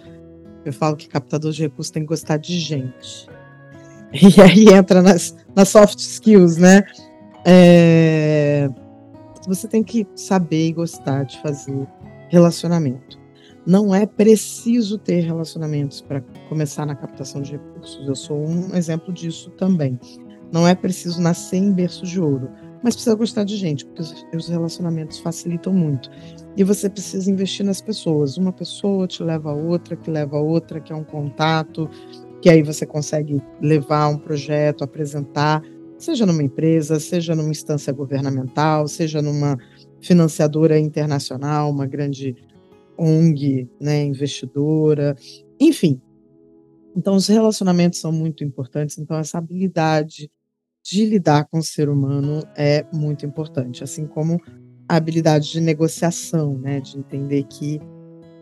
Eu 0.66 0.74
falo 0.74 0.98
que 0.98 1.08
captador 1.08 1.52
de 1.52 1.62
recursos 1.64 1.92
tem 1.92 2.04
que 2.04 2.10
gostar 2.10 2.38
de 2.38 2.60
gente. 2.60 3.28
E 4.14 4.42
aí 4.42 4.74
entra 4.74 5.02
nas, 5.02 5.36
nas 5.54 5.68
soft 5.68 6.00
skills, 6.00 6.56
né? 6.56 6.82
É, 7.46 8.70
você 9.46 9.68
tem 9.68 9.84
que 9.84 10.08
saber 10.16 10.68
e 10.68 10.72
gostar 10.72 11.24
de 11.24 11.42
fazer 11.42 11.88
relacionamento. 12.30 13.20
Não 13.68 13.94
é 13.94 14.06
preciso 14.06 14.98
ter 14.98 15.20
relacionamentos 15.20 16.00
para 16.00 16.22
começar 16.48 16.86
na 16.86 16.96
captação 16.96 17.42
de 17.42 17.52
recursos. 17.52 18.08
Eu 18.08 18.16
sou 18.16 18.38
um 18.38 18.74
exemplo 18.74 19.14
disso 19.14 19.52
também. 19.52 20.00
Não 20.54 20.66
é 20.66 20.74
preciso 20.74 21.22
nascer 21.22 21.58
em 21.58 21.74
berço 21.74 22.06
de 22.06 22.18
ouro, 22.22 22.50
mas 22.82 22.96
precisa 22.96 23.14
gostar 23.14 23.44
de 23.44 23.58
gente, 23.58 23.86
porque 23.86 24.04
os 24.34 24.48
relacionamentos 24.48 25.20
facilitam 25.20 25.74
muito. 25.74 26.10
E 26.56 26.64
você 26.64 26.90
precisa 26.90 27.30
investir 27.30 27.66
nas 27.66 27.82
pessoas. 27.82 28.38
Uma 28.38 28.54
pessoa 28.54 29.06
te 29.06 29.22
leva 29.22 29.52
a 29.52 29.54
outra, 29.54 29.98
que 29.98 30.10
leva 30.10 30.38
a 30.38 30.42
outra, 30.42 30.80
que 30.80 30.94
é 30.94 30.96
um 30.96 31.04
contato, 31.04 31.90
que 32.42 32.50
aí 32.50 32.64
você 32.64 32.86
consegue 32.86 33.44
levar 33.62 34.08
um 34.08 34.18
projeto, 34.18 34.86
apresentar 34.86 35.62
seja 35.98 36.26
numa 36.26 36.44
empresa, 36.44 37.00
seja 37.00 37.36
numa 37.36 37.50
instância 37.50 37.92
governamental, 37.92 38.88
seja 38.88 39.22
numa 39.22 39.58
financiadora 40.00 40.80
internacional, 40.80 41.72
uma 41.72 41.86
grande 41.86 42.36
ONG, 42.98 43.70
né, 43.80 44.04
investidora, 44.04 45.16
enfim. 45.60 46.02
Então, 46.96 47.16
os 47.16 47.28
relacionamentos 47.28 48.00
são 48.00 48.12
muito 48.12 48.44
importantes, 48.44 48.98
então, 48.98 49.18
essa 49.18 49.38
habilidade 49.38 50.32
de 50.84 51.06
lidar 51.06 51.46
com 51.46 51.60
o 51.60 51.64
ser 51.64 51.90
humano 51.90 52.42
é 52.56 52.86
muito 52.94 53.26
importante, 53.26 53.84
assim 53.84 54.08
como 54.08 54.40
a 54.90 54.96
habilidade 54.96 55.52
de 55.52 55.60
negociação, 55.60 56.58
né, 56.58 56.80
de 56.80 56.98
entender 56.98 57.44
que 57.44 57.80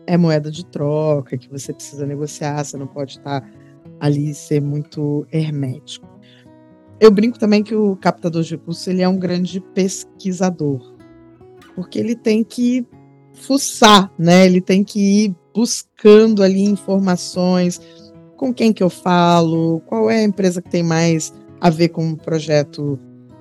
é 0.06 0.16
moeda 0.16 0.50
de 0.50 0.64
troca, 0.64 1.36
que 1.36 1.50
você 1.50 1.72
precisa 1.72 2.06
negociar, 2.06 2.64
você 2.64 2.76
não 2.76 2.86
pode 2.86 3.18
estar 3.18 3.42
ali 3.98 4.30
e 4.30 4.34
ser 4.34 4.60
muito 4.60 5.26
hermético 5.32 6.16
eu 6.98 7.10
brinco 7.10 7.38
também 7.38 7.62
que 7.62 7.74
o 7.74 7.96
captador 7.96 8.42
de 8.42 8.56
recursos 8.56 8.86
ele 8.86 9.02
é 9.02 9.08
um 9.08 9.18
grande 9.18 9.60
pesquisador, 9.60 10.94
porque 11.74 11.98
ele 11.98 12.16
tem 12.16 12.42
que 12.42 12.86
fuçar, 13.36 14.10
né? 14.18 14.46
Ele 14.46 14.60
tem 14.60 14.82
que 14.82 15.24
ir 15.24 15.36
buscando 15.54 16.42
ali 16.42 16.62
informações, 16.62 17.80
com 18.36 18.52
quem 18.52 18.72
que 18.72 18.82
eu 18.82 18.90
falo, 18.90 19.80
qual 19.86 20.10
é 20.10 20.20
a 20.20 20.24
empresa 20.24 20.60
que 20.60 20.68
tem 20.68 20.82
mais 20.82 21.32
a 21.60 21.70
ver 21.70 21.88
com 21.88 22.04
um 22.04 22.14
projeto 22.14 22.98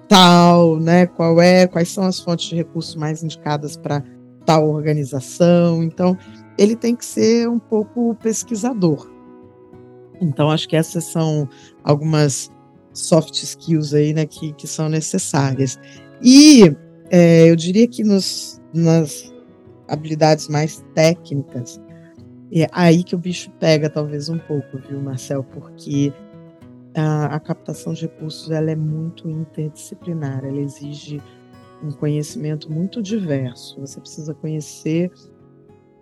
tal, 0.07 0.79
né? 0.79 1.05
Qual 1.07 1.41
é, 1.41 1.67
quais 1.67 1.89
são 1.89 2.05
as 2.05 2.19
fontes 2.19 2.49
de 2.49 2.55
recursos 2.55 2.95
mais 2.95 3.23
indicadas 3.23 3.75
para 3.75 4.03
tal 4.45 4.69
organização. 4.69 5.83
Então, 5.83 6.17
ele 6.57 6.75
tem 6.75 6.95
que 6.95 7.05
ser 7.05 7.49
um 7.49 7.59
pouco 7.59 8.15
pesquisador. 8.15 9.11
Então, 10.21 10.49
acho 10.49 10.69
que 10.69 10.75
essas 10.75 11.03
são 11.05 11.49
algumas 11.83 12.49
soft 12.93 13.43
skills 13.43 13.93
aí, 13.93 14.13
né, 14.13 14.25
que, 14.25 14.53
que 14.53 14.67
são 14.67 14.87
necessárias. 14.87 15.77
E 16.21 16.73
é, 17.09 17.49
eu 17.49 17.55
diria 17.55 17.87
que 17.87 18.03
nos, 18.03 18.61
nas 18.73 19.33
habilidades 19.87 20.47
mais 20.47 20.83
técnicas, 20.93 21.81
é 22.51 22.67
aí 22.71 23.03
que 23.03 23.15
o 23.15 23.17
bicho 23.17 23.51
pega 23.59 23.89
talvez 23.89 24.29
um 24.29 24.37
pouco, 24.37 24.77
viu, 24.77 25.01
Marcel? 25.01 25.43
Porque 25.43 26.13
a, 26.95 27.35
a 27.35 27.39
captação 27.39 27.93
de 27.93 28.03
recursos 28.03 28.49
ela 28.51 28.71
é 28.71 28.75
muito 28.75 29.29
interdisciplinar, 29.29 30.45
ela 30.45 30.59
exige 30.59 31.21
um 31.83 31.91
conhecimento 31.91 32.71
muito 32.71 33.01
diverso. 33.01 33.79
Você 33.81 33.99
precisa 33.99 34.33
conhecer 34.33 35.11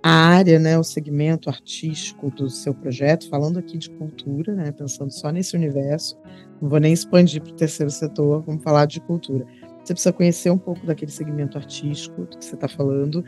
a 0.03 0.11
área, 0.11 0.59
né, 0.59 0.77
o 0.77 0.83
segmento 0.83 1.49
artístico 1.49 2.29
do 2.29 2.49
seu 2.49 2.73
projeto, 2.73 3.29
falando 3.29 3.57
aqui 3.57 3.77
de 3.77 3.89
cultura, 3.91 4.53
né, 4.53 4.71
pensando 4.71 5.11
só 5.11 5.31
nesse 5.31 5.55
universo, 5.55 6.17
não 6.61 6.69
vou 6.69 6.79
nem 6.79 6.91
expandir 6.91 7.41
para 7.41 7.53
o 7.53 7.55
terceiro 7.55 7.89
setor, 7.89 8.43
vamos 8.45 8.61
falar 8.61 8.85
de 8.85 8.99
cultura. 8.99 9.45
Você 9.81 9.93
precisa 9.93 10.13
conhecer 10.13 10.49
um 10.49 10.57
pouco 10.57 10.85
daquele 10.85 11.11
segmento 11.11 11.57
artístico 11.57 12.21
do 12.25 12.37
que 12.37 12.43
você 12.43 12.55
está 12.55 12.67
falando, 12.67 13.23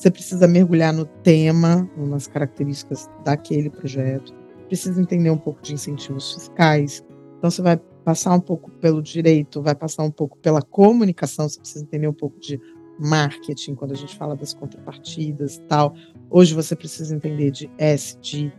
você 0.00 0.10
precisa 0.10 0.48
mergulhar 0.48 0.94
no 0.94 1.04
tema, 1.04 1.88
nas 1.94 2.26
características 2.26 3.06
daquele 3.22 3.68
projeto, 3.68 4.34
precisa 4.66 4.98
entender 4.98 5.30
um 5.30 5.36
pouco 5.36 5.60
de 5.60 5.74
incentivos 5.74 6.32
fiscais, 6.32 7.04
então 7.36 7.50
você 7.50 7.60
vai 7.60 7.76
passar 8.02 8.34
um 8.34 8.40
pouco 8.40 8.70
pelo 8.70 9.02
direito, 9.02 9.60
vai 9.60 9.74
passar 9.74 10.02
um 10.02 10.10
pouco 10.10 10.38
pela 10.38 10.62
comunicação, 10.62 11.46
você 11.46 11.60
precisa 11.60 11.84
entender 11.84 12.08
um 12.08 12.14
pouco 12.14 12.40
de 12.40 12.58
marketing, 12.98 13.74
quando 13.74 13.92
a 13.92 13.96
gente 13.96 14.16
fala 14.16 14.34
das 14.34 14.54
contrapartidas 14.54 15.56
e 15.56 15.60
tal. 15.62 15.94
Hoje 16.30 16.54
você 16.54 16.74
precisa 16.74 17.14
entender 17.14 17.50
de 17.50 17.70
SD, 17.76 18.50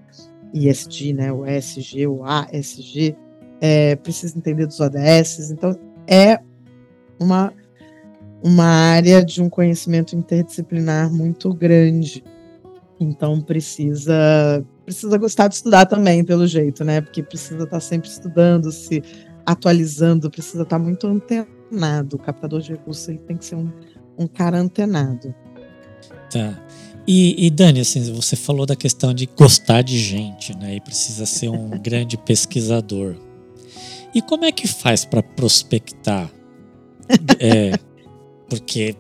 ISD, 0.54 1.14
né, 1.14 1.34
o 1.34 1.46
ESG, 1.46 2.06
o 2.06 2.24
ASG, 2.24 3.16
é, 3.60 3.96
precisa 3.96 4.38
entender 4.38 4.68
dos 4.68 4.80
ODS. 4.80 5.50
Então, 5.52 5.76
é 6.08 6.40
uma, 7.20 7.52
uma 8.44 8.66
área 8.66 9.24
de 9.24 9.42
um 9.42 9.50
conhecimento 9.50 10.16
interdisciplinar 10.16 11.12
muito 11.12 11.54
grande. 11.54 12.24
Então, 13.00 13.42
precisa 13.42 14.64
precisa 14.86 15.18
gostar 15.18 15.48
de 15.48 15.56
estudar 15.56 15.86
também, 15.86 16.24
pelo 16.24 16.46
jeito, 16.46 16.84
né? 16.84 17.02
Porque 17.02 17.24
precisa 17.24 17.64
estar 17.64 17.80
sempre 17.80 18.10
estudando, 18.10 18.72
se 18.72 19.02
atualizando, 19.46 20.30
precisa 20.30 20.64
estar 20.64 20.78
muito 20.78 21.08
antenado. 21.08 22.16
O 22.16 22.20
captador 22.20 22.62
de 22.62 22.72
recursos 22.72 23.08
ele 23.08 23.20
tem 23.20 23.38
que 23.38 23.46
ser 23.46 23.56
um, 23.56 23.72
um 24.18 24.28
cara 24.28 24.60
antenado. 24.60 25.34
Tá. 26.30 26.62
E, 27.08 27.48
e, 27.48 27.50
Dani, 27.50 27.80
assim, 27.80 28.14
você 28.14 28.36
falou 28.36 28.66
da 28.66 28.76
questão 28.76 29.14
de 29.14 29.26
gostar 29.26 29.82
de 29.82 29.98
gente, 29.98 30.56
né? 30.58 30.76
E 30.76 30.82
precisa 30.82 31.26
ser 31.26 31.50
um 31.50 31.70
grande 31.82 32.18
pesquisador. 32.18 33.16
E 34.14 34.22
como 34.22 34.46
é 34.46 34.52
que 34.52 34.68
faz 34.68 35.06
para 35.06 35.24
prospectar? 35.24 36.30
É, 37.40 37.78
porque 38.52 38.98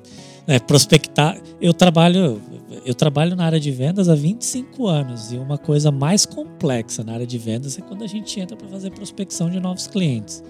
é, 0.47 0.59
prospectar, 0.59 1.37
eu 1.59 1.73
trabalho, 1.73 2.41
eu 2.85 2.95
trabalho 2.95 3.35
na 3.35 3.43
área 3.43 3.59
de 3.59 3.69
vendas 3.69 4.07
há 4.07 4.15
25 4.15 4.87
anos 4.87 5.33
e 5.33 5.35
uma 5.35 5.57
coisa 5.57 5.91
mais 5.91 6.25
complexa 6.25 7.03
na 7.03 7.11
área 7.11 7.27
de 7.27 7.37
vendas 7.37 7.77
é 7.77 7.81
quando 7.81 8.01
a 8.01 8.07
gente 8.07 8.39
entra 8.39 8.55
para 8.55 8.69
fazer 8.69 8.91
prospecção 8.91 9.49
de 9.49 9.59
novos 9.59 9.87
clientes. 9.87 10.41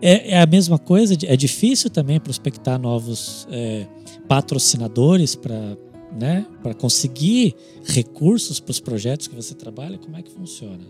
É, 0.00 0.30
é, 0.30 0.40
a 0.40 0.46
mesma 0.46 0.78
coisa, 0.78 1.14
é 1.26 1.36
difícil 1.36 1.90
também 1.90 2.18
prospectar 2.18 2.80
novos 2.80 3.46
é, 3.50 3.86
patrocinadores 4.26 5.34
para 5.34 5.76
né, 6.18 6.46
conseguir 6.78 7.54
recursos 7.84 8.58
para 8.58 8.70
os 8.70 8.80
projetos 8.80 9.28
que 9.28 9.36
você 9.36 9.54
trabalha. 9.54 9.98
Como 9.98 10.16
é 10.16 10.22
que 10.22 10.30
funciona? 10.30 10.84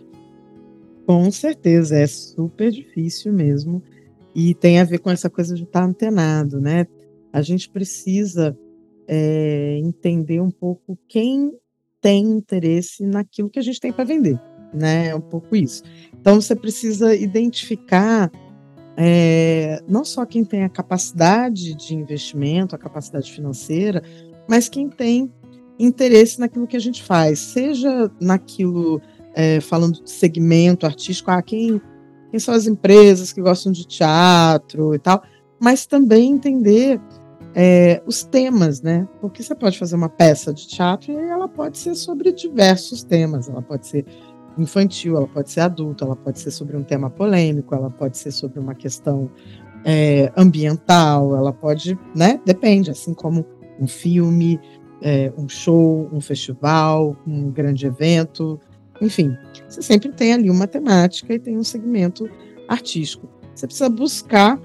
Com 1.04 1.28
certeza, 1.32 1.96
é 1.96 2.06
super 2.06 2.70
difícil 2.70 3.32
mesmo. 3.32 3.82
E 4.34 4.54
tem 4.54 4.78
a 4.78 4.84
ver 4.84 4.98
com 4.98 5.10
essa 5.10 5.28
coisa 5.28 5.54
de 5.56 5.64
estar 5.64 5.80
tá 5.80 5.86
antenado, 5.86 6.60
né? 6.60 6.86
A 7.34 7.42
gente 7.42 7.68
precisa 7.68 8.56
é, 9.08 9.76
entender 9.82 10.40
um 10.40 10.52
pouco 10.52 10.96
quem 11.08 11.52
tem 12.00 12.22
interesse 12.24 13.04
naquilo 13.04 13.50
que 13.50 13.58
a 13.58 13.62
gente 13.62 13.80
tem 13.80 13.92
para 13.92 14.04
vender, 14.04 14.40
né? 14.72 15.08
É 15.08 15.16
um 15.16 15.20
pouco 15.20 15.56
isso. 15.56 15.82
Então 16.16 16.40
você 16.40 16.54
precisa 16.54 17.12
identificar 17.12 18.30
é, 18.96 19.82
não 19.88 20.04
só 20.04 20.24
quem 20.24 20.44
tem 20.44 20.62
a 20.62 20.68
capacidade 20.68 21.74
de 21.74 21.96
investimento, 21.96 22.76
a 22.76 22.78
capacidade 22.78 23.32
financeira, 23.32 24.00
mas 24.48 24.68
quem 24.68 24.88
tem 24.88 25.28
interesse 25.76 26.38
naquilo 26.38 26.68
que 26.68 26.76
a 26.76 26.80
gente 26.80 27.02
faz, 27.02 27.40
seja 27.40 28.08
naquilo, 28.20 29.02
é, 29.34 29.60
falando 29.60 30.04
de 30.04 30.10
segmento 30.10 30.86
artístico, 30.86 31.32
ah, 31.32 31.42
quem, 31.42 31.80
quem 32.30 32.38
são 32.38 32.54
as 32.54 32.68
empresas 32.68 33.32
que 33.32 33.42
gostam 33.42 33.72
de 33.72 33.84
teatro 33.84 34.94
e 34.94 35.00
tal, 35.00 35.20
mas 35.60 35.84
também 35.84 36.30
entender 36.30 37.00
é, 37.54 38.02
os 38.06 38.24
temas, 38.24 38.82
né? 38.82 39.08
Porque 39.20 39.42
você 39.42 39.54
pode 39.54 39.78
fazer 39.78 39.94
uma 39.94 40.08
peça 40.08 40.52
de 40.52 40.66
teatro 40.66 41.12
e 41.12 41.16
ela 41.16 41.48
pode 41.48 41.78
ser 41.78 41.94
sobre 41.94 42.32
diversos 42.32 43.02
temas. 43.02 43.48
Ela 43.48 43.62
pode 43.62 43.86
ser 43.86 44.04
infantil, 44.58 45.16
ela 45.16 45.26
pode 45.26 45.50
ser 45.50 45.60
adulta, 45.60 46.04
ela 46.04 46.16
pode 46.16 46.38
ser 46.40 46.50
sobre 46.50 46.76
um 46.76 46.82
tema 46.82 47.10
polêmico, 47.10 47.74
ela 47.74 47.90
pode 47.90 48.18
ser 48.18 48.30
sobre 48.30 48.58
uma 48.58 48.74
questão 48.74 49.30
é, 49.84 50.32
ambiental, 50.36 51.36
ela 51.36 51.52
pode, 51.52 51.98
né? 52.14 52.40
Depende, 52.44 52.90
assim 52.90 53.14
como 53.14 53.44
um 53.80 53.86
filme, 53.86 54.60
é, 55.02 55.32
um 55.36 55.48
show, 55.48 56.08
um 56.12 56.20
festival, 56.20 57.16
um 57.26 57.50
grande 57.50 57.86
evento, 57.86 58.58
enfim, 59.00 59.36
você 59.68 59.82
sempre 59.82 60.10
tem 60.12 60.32
ali 60.32 60.48
uma 60.48 60.66
temática 60.66 61.34
e 61.34 61.38
tem 61.38 61.58
um 61.58 61.64
segmento 61.64 62.28
artístico. 62.68 63.28
Você 63.54 63.66
precisa 63.66 63.88
buscar 63.88 64.58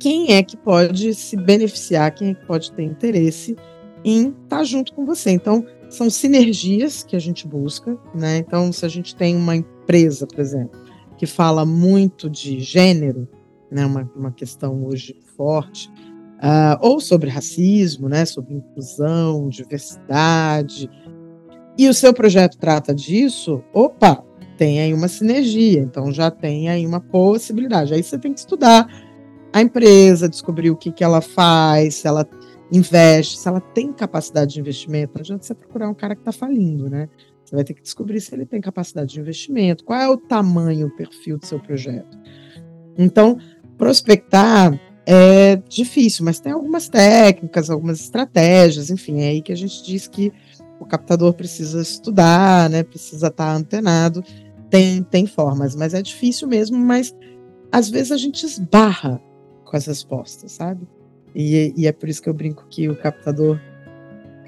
quem 0.00 0.32
é 0.32 0.42
que 0.42 0.56
pode 0.56 1.14
se 1.14 1.36
beneficiar, 1.36 2.12
quem 2.12 2.30
é 2.30 2.34
que 2.34 2.46
pode 2.46 2.72
ter 2.72 2.82
interesse 2.82 3.54
em 4.02 4.28
estar 4.28 4.58
tá 4.58 4.64
junto 4.64 4.94
com 4.94 5.04
você. 5.04 5.30
Então, 5.30 5.64
são 5.90 6.08
sinergias 6.08 7.02
que 7.02 7.14
a 7.14 7.18
gente 7.18 7.46
busca, 7.46 7.96
né? 8.14 8.38
Então, 8.38 8.72
se 8.72 8.84
a 8.84 8.88
gente 8.88 9.14
tem 9.14 9.36
uma 9.36 9.54
empresa, 9.54 10.26
por 10.26 10.40
exemplo, 10.40 10.80
que 11.18 11.26
fala 11.26 11.66
muito 11.66 12.30
de 12.30 12.58
gênero, 12.60 13.28
né? 13.70 13.84
Uma, 13.84 14.10
uma 14.16 14.32
questão 14.32 14.84
hoje 14.86 15.14
forte, 15.36 15.88
uh, 16.38 16.78
ou 16.80 16.98
sobre 16.98 17.28
racismo, 17.28 18.08
né? 18.08 18.24
Sobre 18.24 18.54
inclusão, 18.54 19.48
diversidade, 19.48 20.88
e 21.76 21.88
o 21.88 21.94
seu 21.94 22.12
projeto 22.12 22.58
trata 22.58 22.94
disso, 22.94 23.62
opa, 23.72 24.22
tem 24.58 24.80
aí 24.80 24.92
uma 24.92 25.08
sinergia, 25.08 25.80
então 25.80 26.12
já 26.12 26.30
tem 26.30 26.68
aí 26.68 26.86
uma 26.86 27.00
possibilidade. 27.00 27.94
Aí 27.94 28.02
você 28.02 28.18
tem 28.18 28.34
que 28.34 28.40
estudar 28.40 28.86
a 29.52 29.60
empresa, 29.60 30.28
descobrir 30.28 30.70
o 30.70 30.76
que, 30.76 30.92
que 30.92 31.02
ela 31.02 31.20
faz, 31.20 31.96
se 31.96 32.06
ela 32.08 32.28
investe, 32.72 33.38
se 33.38 33.48
ela 33.48 33.60
tem 33.60 33.92
capacidade 33.92 34.54
de 34.54 34.60
investimento. 34.60 35.14
Não 35.14 35.20
adianta 35.20 35.44
você 35.44 35.54
procurar 35.54 35.88
um 35.88 35.94
cara 35.94 36.14
que 36.14 36.20
está 36.20 36.32
falindo, 36.32 36.88
né? 36.88 37.08
Você 37.44 37.56
vai 37.56 37.64
ter 37.64 37.74
que 37.74 37.82
descobrir 37.82 38.20
se 38.20 38.32
ele 38.32 38.46
tem 38.46 38.60
capacidade 38.60 39.12
de 39.12 39.20
investimento, 39.20 39.84
qual 39.84 39.98
é 39.98 40.08
o 40.08 40.16
tamanho, 40.16 40.86
o 40.86 40.96
perfil 40.96 41.36
do 41.36 41.44
seu 41.44 41.58
projeto. 41.58 42.16
Então, 42.96 43.38
prospectar 43.76 44.78
é 45.04 45.56
difícil, 45.68 46.24
mas 46.24 46.38
tem 46.38 46.52
algumas 46.52 46.88
técnicas, 46.88 47.68
algumas 47.68 48.00
estratégias, 48.00 48.90
enfim, 48.90 49.22
é 49.22 49.30
aí 49.30 49.42
que 49.42 49.50
a 49.50 49.56
gente 49.56 49.82
diz 49.82 50.06
que 50.06 50.32
o 50.78 50.86
captador 50.86 51.32
precisa 51.34 51.82
estudar, 51.82 52.70
né? 52.70 52.84
Precisa 52.84 53.26
estar 53.26 53.46
tá 53.46 53.52
antenado. 53.52 54.22
Tem, 54.70 55.02
tem 55.02 55.26
formas, 55.26 55.74
mas 55.74 55.92
é 55.92 56.00
difícil 56.00 56.46
mesmo, 56.46 56.78
mas 56.78 57.12
às 57.72 57.90
vezes 57.90 58.12
a 58.12 58.16
gente 58.16 58.46
esbarra 58.46 59.20
com 59.70 59.76
as 59.76 59.86
respostas, 59.86 60.52
sabe? 60.52 60.86
E, 61.34 61.72
e 61.76 61.86
é 61.86 61.92
por 61.92 62.08
isso 62.08 62.20
que 62.20 62.28
eu 62.28 62.34
brinco 62.34 62.66
que 62.68 62.88
o 62.88 62.96
captador 62.96 63.58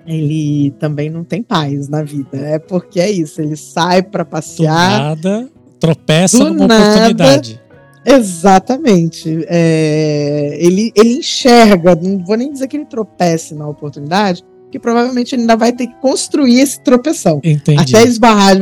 ele 0.05 0.73
também 0.81 1.09
não 1.09 1.23
tem 1.23 1.43
paz 1.43 1.89
na 1.89 2.03
vida. 2.03 2.37
É 2.37 2.59
porque 2.59 2.99
é 2.99 3.09
isso, 3.09 3.41
ele 3.41 3.57
sai 3.57 4.03
para 4.03 4.25
passear. 4.25 5.15
Do 5.15 5.29
nada, 5.29 5.51
tropeça 5.79 6.39
numa 6.39 6.67
nada, 6.67 6.91
oportunidade. 6.91 7.63
Exatamente. 8.05 9.47
É, 9.49 10.59
ele, 10.59 10.93
ele 10.97 11.19
enxerga, 11.19 11.95
não 11.95 12.25
vou 12.25 12.37
nem 12.37 12.53
dizer 12.53 12.67
que 12.67 12.77
ele 12.77 12.87
tropece 12.87 13.55
na 13.55 13.69
oportunidade, 13.69 14.45
que 14.73 14.79
provavelmente 14.79 15.37
ele 15.37 15.43
ainda 15.43 15.57
vai 15.57 15.73
ter 15.73 15.87
que 15.87 15.95
construir 16.01 16.59
esse 16.59 16.83
tropeção. 16.83 17.41
Entendi. 17.45 17.81
Até 17.81 18.03
esbarrar. 18.03 18.57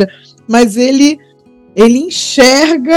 Mas 0.46 0.76
ele 0.76 1.18
ele 1.74 1.98
enxerga 1.98 2.92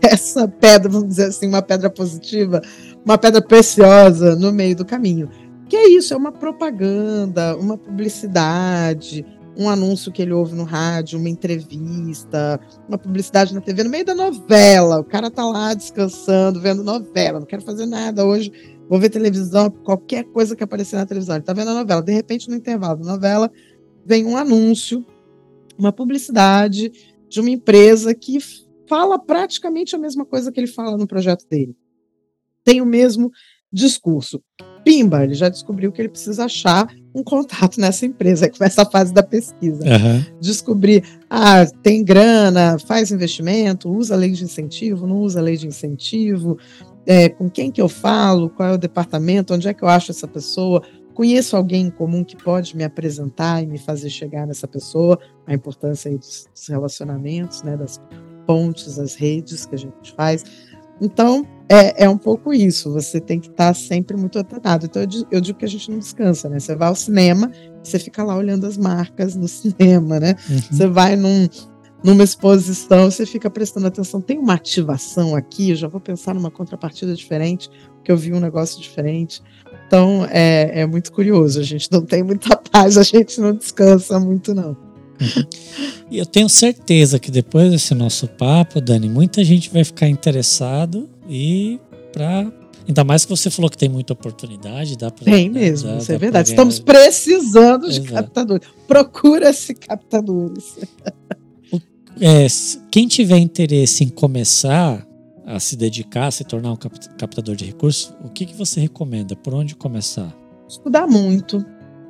essa 0.02 0.46
pedra, 0.48 0.90
vamos 0.90 1.08
dizer 1.08 1.26
assim, 1.26 1.46
uma 1.46 1.62
pedra 1.62 1.88
positiva, 1.88 2.60
uma 3.06 3.16
pedra 3.16 3.40
preciosa 3.40 4.34
no 4.34 4.52
meio 4.52 4.74
do 4.74 4.84
caminho. 4.84 5.30
Que 5.68 5.76
é 5.76 5.88
isso, 5.88 6.12
é 6.12 6.16
uma 6.16 6.32
propaganda, 6.32 7.56
uma 7.56 7.78
publicidade, 7.78 9.24
um 9.56 9.68
anúncio 9.68 10.10
que 10.10 10.20
ele 10.20 10.32
ouve 10.32 10.56
no 10.56 10.64
rádio, 10.64 11.16
uma 11.16 11.28
entrevista, 11.28 12.58
uma 12.88 12.98
publicidade 12.98 13.54
na 13.54 13.60
TV, 13.60 13.84
no 13.84 13.90
meio 13.90 14.04
da 14.04 14.14
novela. 14.14 14.98
O 14.98 15.04
cara 15.04 15.30
tá 15.30 15.46
lá 15.46 15.72
descansando, 15.72 16.60
vendo 16.60 16.82
novela, 16.82 17.38
não 17.38 17.46
quero 17.46 17.62
fazer 17.62 17.86
nada 17.86 18.26
hoje, 18.26 18.50
vou 18.88 18.98
ver 18.98 19.08
televisão, 19.08 19.70
qualquer 19.70 20.24
coisa 20.24 20.56
que 20.56 20.64
aparecer 20.64 20.96
na 20.96 21.06
televisão. 21.06 21.36
Ele 21.36 21.44
tá 21.44 21.52
vendo 21.52 21.70
a 21.70 21.74
novela, 21.74 22.02
de 22.02 22.12
repente, 22.12 22.48
no 22.48 22.56
intervalo 22.56 23.00
da 23.00 23.12
novela, 23.12 23.52
vem 24.04 24.26
um 24.26 24.36
anúncio, 24.36 25.06
uma 25.78 25.92
publicidade 25.92 26.90
de 27.28 27.40
uma 27.40 27.50
empresa 27.50 28.12
que 28.16 28.38
fala 28.88 29.16
praticamente 29.16 29.94
a 29.94 29.98
mesma 29.98 30.24
coisa 30.24 30.50
que 30.50 30.58
ele 30.58 30.66
fala 30.66 30.96
no 30.96 31.06
projeto 31.06 31.46
dele. 31.48 31.76
Tem 32.66 32.82
o 32.82 32.86
mesmo 32.86 33.30
discurso. 33.72 34.42
Pimba, 34.84 35.24
ele 35.24 35.34
já 35.34 35.48
descobriu 35.48 35.90
que 35.92 36.00
ele 36.00 36.08
precisa 36.08 36.44
achar 36.44 36.88
um 37.14 37.22
contato 37.22 37.80
nessa 37.80 38.04
empresa. 38.04 38.44
Aí 38.46 38.50
começa 38.50 38.82
a 38.82 38.90
fase 38.90 39.14
da 39.14 39.22
pesquisa. 39.22 39.82
Uhum. 39.84 40.24
Descobrir, 40.40 41.04
ah, 41.30 41.64
tem 41.82 42.04
grana, 42.04 42.78
faz 42.78 43.10
investimento, 43.10 43.88
usa 43.88 44.16
lei 44.16 44.32
de 44.32 44.44
incentivo, 44.44 45.06
não 45.06 45.20
usa 45.20 45.40
lei 45.40 45.56
de 45.56 45.66
incentivo, 45.66 46.58
é, 47.06 47.28
com 47.28 47.48
quem 47.48 47.70
que 47.70 47.80
eu 47.80 47.88
falo, 47.88 48.50
qual 48.50 48.70
é 48.70 48.72
o 48.72 48.78
departamento, 48.78 49.54
onde 49.54 49.68
é 49.68 49.74
que 49.74 49.82
eu 49.82 49.88
acho 49.88 50.10
essa 50.10 50.26
pessoa, 50.26 50.82
conheço 51.14 51.56
alguém 51.56 51.86
em 51.86 51.90
comum 51.90 52.22
que 52.22 52.36
pode 52.36 52.76
me 52.76 52.84
apresentar 52.84 53.62
e 53.62 53.66
me 53.66 53.78
fazer 53.78 54.10
chegar 54.10 54.46
nessa 54.46 54.68
pessoa, 54.68 55.18
a 55.46 55.54
importância 55.54 56.10
dos, 56.16 56.48
dos 56.52 56.68
relacionamentos, 56.68 57.62
né, 57.62 57.76
das 57.76 58.00
pontes, 58.46 58.98
as 58.98 59.14
redes 59.14 59.66
que 59.66 59.74
a 59.74 59.78
gente 59.78 60.12
faz. 60.14 60.44
Então, 61.00 61.46
é, 61.68 62.04
é 62.04 62.08
um 62.08 62.16
pouco 62.16 62.52
isso, 62.52 62.92
você 62.92 63.20
tem 63.20 63.40
que 63.40 63.48
estar 63.48 63.74
sempre 63.74 64.16
muito 64.16 64.38
atentado. 64.38 64.86
Então, 64.86 65.02
eu 65.02 65.06
digo, 65.06 65.26
eu 65.30 65.40
digo, 65.40 65.58
que 65.58 65.64
a 65.64 65.68
gente 65.68 65.90
não 65.90 65.98
descansa, 65.98 66.48
né? 66.48 66.58
Você 66.58 66.76
vai 66.76 66.88
ao 66.88 66.94
cinema, 66.94 67.50
você 67.82 67.98
fica 67.98 68.22
lá 68.22 68.36
olhando 68.36 68.66
as 68.66 68.76
marcas 68.76 69.34
no 69.34 69.48
cinema, 69.48 70.20
né? 70.20 70.36
Uhum. 70.48 70.60
Você 70.70 70.86
vai 70.86 71.16
num, 71.16 71.48
numa 72.04 72.22
exposição, 72.22 73.10
você 73.10 73.26
fica 73.26 73.50
prestando 73.50 73.88
atenção. 73.88 74.20
Tem 74.20 74.38
uma 74.38 74.54
ativação 74.54 75.34
aqui, 75.34 75.70
eu 75.70 75.76
já 75.76 75.88
vou 75.88 76.00
pensar 76.00 76.34
numa 76.34 76.50
contrapartida 76.50 77.14
diferente, 77.14 77.68
porque 77.96 78.12
eu 78.12 78.16
vi 78.16 78.32
um 78.32 78.40
negócio 78.40 78.80
diferente. 78.80 79.42
Então, 79.86 80.26
é, 80.30 80.82
é 80.82 80.86
muito 80.86 81.12
curioso, 81.12 81.58
a 81.58 81.64
gente 81.64 81.90
não 81.90 82.02
tem 82.02 82.22
muita 82.22 82.56
paz, 82.70 82.96
a 82.96 83.02
gente 83.02 83.40
não 83.40 83.52
descansa 83.52 84.20
muito, 84.20 84.54
não. 84.54 84.85
E 86.10 86.18
eu 86.18 86.26
tenho 86.26 86.48
certeza 86.48 87.18
que 87.18 87.32
depois 87.32 87.70
desse 87.70 87.92
nosso 87.92 88.28
papo, 88.28 88.80
Dani, 88.80 89.08
muita 89.08 89.42
gente 89.42 89.68
vai 89.70 89.82
ficar 89.82 90.08
interessado 90.08 91.08
e 91.28 91.80
para 92.12 92.50
Ainda 92.88 93.02
mais 93.02 93.24
que 93.24 93.30
você 93.30 93.50
falou 93.50 93.68
que 93.68 93.76
tem 93.76 93.88
muita 93.88 94.12
oportunidade, 94.12 94.96
dá 94.96 95.10
para. 95.10 95.24
Tem 95.24 95.50
mesmo, 95.50 95.88
dá, 95.88 95.96
isso 95.96 96.12
é 96.12 96.18
verdade. 96.18 96.50
Estamos 96.50 96.78
precisando 96.78 97.90
de 97.90 97.98
Exato. 97.98 98.12
captadores. 98.12 98.68
Procura-se 98.86 99.74
captadores. 99.74 100.76
O, 101.72 101.80
é, 102.20 102.46
quem 102.88 103.08
tiver 103.08 103.38
interesse 103.38 104.04
em 104.04 104.08
começar 104.08 105.04
a 105.44 105.58
se 105.58 105.76
dedicar, 105.76 106.28
a 106.28 106.30
se 106.30 106.44
tornar 106.44 106.72
um 106.72 106.76
captador 106.76 107.56
de 107.56 107.64
recursos, 107.64 108.14
o 108.24 108.28
que, 108.28 108.46
que 108.46 108.54
você 108.54 108.80
recomenda? 108.80 109.34
Por 109.34 109.52
onde 109.52 109.74
começar? 109.74 110.32
Estudar 110.68 111.08
muito, 111.08 111.64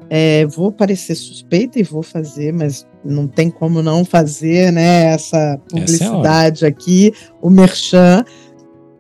é, 0.09 0.47
vou 0.47 0.71
parecer 0.71 1.14
suspeita 1.14 1.79
e 1.79 1.83
vou 1.83 2.03
fazer, 2.03 2.53
mas 2.53 2.87
não 3.07 3.27
tem 3.27 3.51
como 3.51 3.83
não 3.83 4.05
fazer, 4.05 4.73
né? 4.73 5.07
Essa 5.12 5.61
publicidade 5.69 6.59
essa 6.59 6.66
é 6.66 6.69
aqui, 6.69 7.12
o 7.40 7.49
Merchan. 7.49 8.25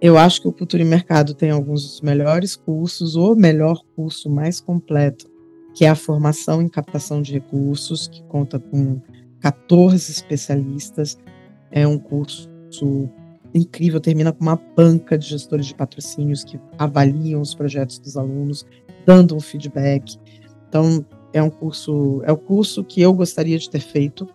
Eu 0.00 0.18
acho 0.18 0.42
que 0.42 0.48
o 0.48 0.52
Cultura 0.52 0.82
e 0.82 0.86
Mercado 0.86 1.34
tem 1.34 1.50
alguns 1.50 1.82
dos 1.82 2.00
melhores 2.00 2.54
cursos, 2.54 3.16
o 3.16 3.34
melhor 3.34 3.80
curso 3.94 4.28
mais 4.28 4.60
completo, 4.60 5.26
que 5.74 5.84
é 5.84 5.88
a 5.88 5.94
formação 5.94 6.60
em 6.60 6.68
captação 6.68 7.22
de 7.22 7.32
recursos, 7.32 8.06
que 8.06 8.22
conta 8.24 8.58
com 8.58 9.00
14 9.40 10.10
especialistas. 10.10 11.18
É 11.70 11.86
um 11.86 11.98
curso 11.98 12.48
incrível, 13.54 14.00
termina 14.00 14.32
com 14.32 14.42
uma 14.42 14.60
banca 14.76 15.16
de 15.16 15.26
gestores 15.28 15.66
de 15.66 15.74
patrocínios 15.74 16.44
que 16.44 16.60
avaliam 16.78 17.40
os 17.40 17.54
projetos 17.54 17.98
dos 17.98 18.16
alunos, 18.16 18.66
dando 19.06 19.34
um 19.34 19.40
feedback. 19.40 20.18
Então, 20.68 21.04
é 21.36 21.42
um 21.42 21.50
curso, 21.50 22.22
é 22.24 22.32
o 22.32 22.36
curso 22.36 22.82
que 22.82 23.00
eu 23.00 23.12
gostaria 23.12 23.58
de 23.58 23.68
ter 23.68 23.80
feito. 23.80 24.26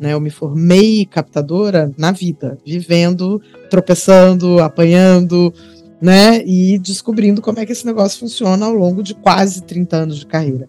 Né? 0.00 0.12
Eu 0.12 0.20
me 0.20 0.30
formei 0.30 1.04
captadora 1.06 1.92
na 1.96 2.12
vida, 2.12 2.58
vivendo, 2.64 3.40
tropeçando, 3.70 4.60
apanhando, 4.60 5.52
né? 6.00 6.42
E 6.44 6.78
descobrindo 6.78 7.40
como 7.40 7.58
é 7.58 7.66
que 7.66 7.72
esse 7.72 7.86
negócio 7.86 8.20
funciona 8.20 8.66
ao 8.66 8.72
longo 8.72 9.02
de 9.02 9.14
quase 9.14 9.62
30 9.62 9.96
anos 9.96 10.18
de 10.18 10.26
carreira. 10.26 10.68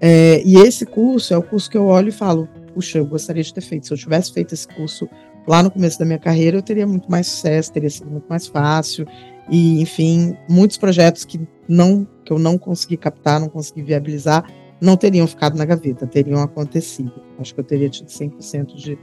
É, 0.00 0.42
e 0.44 0.56
esse 0.56 0.84
curso 0.84 1.32
é 1.32 1.36
o 1.36 1.42
curso 1.42 1.70
que 1.70 1.76
eu 1.76 1.86
olho 1.86 2.08
e 2.08 2.12
falo: 2.12 2.48
puxa, 2.72 2.98
eu 2.98 3.06
gostaria 3.06 3.42
de 3.42 3.52
ter 3.52 3.60
feito. 3.60 3.86
Se 3.86 3.92
eu 3.92 3.98
tivesse 3.98 4.32
feito 4.32 4.52
esse 4.52 4.68
curso 4.68 5.08
lá 5.46 5.62
no 5.62 5.70
começo 5.70 5.98
da 5.98 6.04
minha 6.04 6.18
carreira, 6.18 6.58
eu 6.58 6.62
teria 6.62 6.86
muito 6.86 7.10
mais 7.10 7.26
sucesso, 7.26 7.72
teria 7.72 7.90
sido 7.90 8.10
muito 8.10 8.26
mais 8.28 8.46
fácil. 8.46 9.06
E, 9.50 9.80
enfim, 9.80 10.36
muitos 10.48 10.76
projetos 10.76 11.24
que 11.24 11.40
não 11.68 12.06
que 12.24 12.32
eu 12.32 12.38
não 12.38 12.56
consegui 12.56 12.96
captar, 12.96 13.38
não 13.38 13.48
consegui 13.48 13.82
viabilizar, 13.82 14.44
não 14.84 14.96
teriam 14.96 15.26
ficado 15.26 15.56
na 15.56 15.64
gaveta, 15.64 16.06
teriam 16.06 16.40
acontecido. 16.40 17.12
Acho 17.38 17.54
que 17.54 17.60
eu 17.60 17.64
teria 17.64 17.88
tido 17.88 18.08
100% 18.08 18.74
de, 18.74 18.98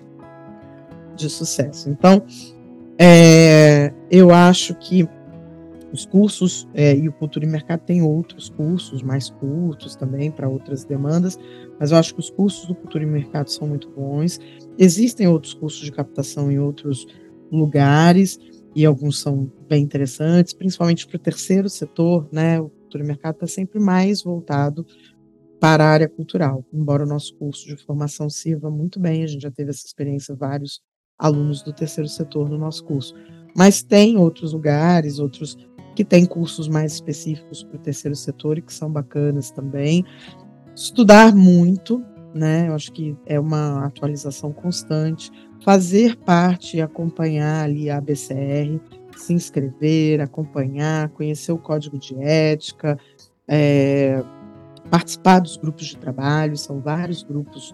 de 1.16 1.30
sucesso. 1.30 1.90
Então, 1.90 2.24
é, 2.98 3.94
eu 4.10 4.32
acho 4.32 4.76
que 4.76 5.08
os 5.92 6.06
cursos, 6.06 6.70
é, 6.74 6.96
e 6.96 7.10
o 7.10 7.12
Cultura 7.12 7.46
e 7.46 7.50
Mercado 7.50 7.82
tem 7.82 8.02
outros 8.02 8.48
cursos 8.50 9.02
mais 9.02 9.30
curtos 9.30 9.96
também 9.96 10.32
para 10.32 10.48
outras 10.48 10.86
demandas, 10.86 11.38
mas 11.80 11.92
eu 11.92 11.98
acho 11.98 12.14
que 12.14 12.20
os 12.20 12.30
cursos 12.30 12.66
do 12.66 12.76
Cultura 12.76 13.04
e 13.04 13.08
Mercado 13.08 13.50
são 13.50 13.68
muito 13.68 13.90
bons. 13.90 14.40
Existem 14.78 15.28
outros 15.28 15.54
cursos 15.54 15.82
de 15.82 15.92
captação 15.92 16.52
em 16.52 16.60
outros 16.60 17.06
lugares, 17.52 18.40
e 18.74 18.86
alguns 18.86 19.20
são 19.20 19.52
bem 19.68 19.84
interessantes, 19.84 20.54
principalmente 20.54 21.06
para 21.06 21.18
o 21.18 21.20
terceiro 21.20 21.68
setor, 21.68 22.30
né? 22.32 22.62
O 22.62 22.70
Cultura 22.70 23.04
e 23.04 23.08
Mercado 23.08 23.34
está 23.34 23.48
sempre 23.48 23.80
mais 23.80 24.24
voltado 24.24 24.86
para 25.62 25.86
a 25.86 25.90
área 25.90 26.10
cultural, 26.10 26.66
embora 26.74 27.04
o 27.04 27.08
nosso 27.08 27.36
curso 27.36 27.68
de 27.68 27.78
formação 27.78 28.28
sirva 28.32 28.72
muito 28.72 29.00
bem, 29.00 29.24
a 29.24 29.28
gente 29.28 29.44
já 29.44 29.52
teve 29.52 29.70
essa 29.70 29.86
experiência, 29.86 30.36
vários 30.36 30.82
alunos 31.20 31.62
do 31.62 31.72
terceiro 31.72 32.10
setor 32.10 32.50
no 32.50 32.58
nosso 32.58 32.84
curso. 32.84 33.14
Mas 33.56 33.84
tem 33.84 34.18
outros 34.18 34.54
lugares, 34.54 35.20
outros 35.20 35.56
que 35.96 36.04
têm 36.04 36.26
cursos 36.26 36.68
mais 36.68 36.94
específicos 36.94 37.64
para 37.64 37.76
o 37.76 37.80
terceiro 37.80 38.16
setor 38.16 38.58
e 38.58 38.62
que 38.64 38.74
são 38.74 38.92
bacanas 38.92 39.52
também. 39.52 40.04
Estudar 40.76 41.36
muito, 41.36 42.04
né? 42.34 42.68
Eu 42.68 42.74
acho 42.74 42.92
que 42.92 43.16
é 43.28 43.40
uma 43.40 43.86
atualização 43.86 44.52
constante. 44.52 45.30
Fazer 45.64 46.16
parte 46.16 46.78
e 46.78 46.82
acompanhar 46.82 47.66
ali 47.66 47.88
a 47.88 47.98
ABCR, 47.98 48.80
se 49.16 49.32
inscrever, 49.32 50.22
acompanhar, 50.22 51.10
conhecer 51.10 51.52
o 51.52 51.58
código 51.60 52.00
de 52.00 52.16
ética, 52.16 52.98
é, 53.48 54.24
participar 54.92 55.40
dos 55.40 55.56
grupos 55.56 55.88
de 55.88 55.98
trabalho, 55.98 56.58
são 56.58 56.82
vários 56.82 57.24
grupos 57.24 57.74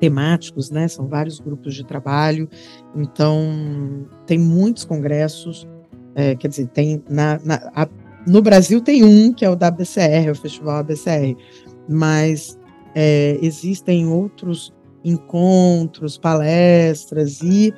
temáticos, 0.00 0.70
né? 0.70 0.88
São 0.88 1.06
vários 1.06 1.38
grupos 1.38 1.74
de 1.74 1.84
trabalho. 1.84 2.48
Então, 2.96 4.08
tem 4.26 4.38
muitos 4.38 4.84
congressos, 4.84 5.68
é, 6.14 6.34
quer 6.34 6.48
dizer, 6.48 6.66
tem 6.68 7.04
na, 7.08 7.38
na 7.44 7.70
a, 7.76 7.88
no 8.26 8.40
Brasil 8.40 8.80
tem 8.80 9.04
um 9.04 9.32
que 9.32 9.44
é 9.44 9.50
o 9.50 9.54
da 9.54 9.68
ABCR, 9.68 10.30
o 10.30 10.34
Festival 10.34 10.78
ABCR, 10.78 11.36
mas 11.88 12.58
é, 12.94 13.38
existem 13.42 14.08
outros 14.08 14.72
encontros, 15.04 16.16
palestras 16.16 17.40
e, 17.42 17.74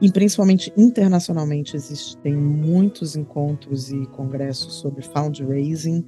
e 0.00 0.10
principalmente 0.10 0.72
internacionalmente 0.76 1.76
existem 1.76 2.34
muitos 2.34 3.14
encontros 3.14 3.90
e 3.90 4.06
congressos 4.06 4.74
sobre 4.74 5.02
fundraising, 5.02 6.04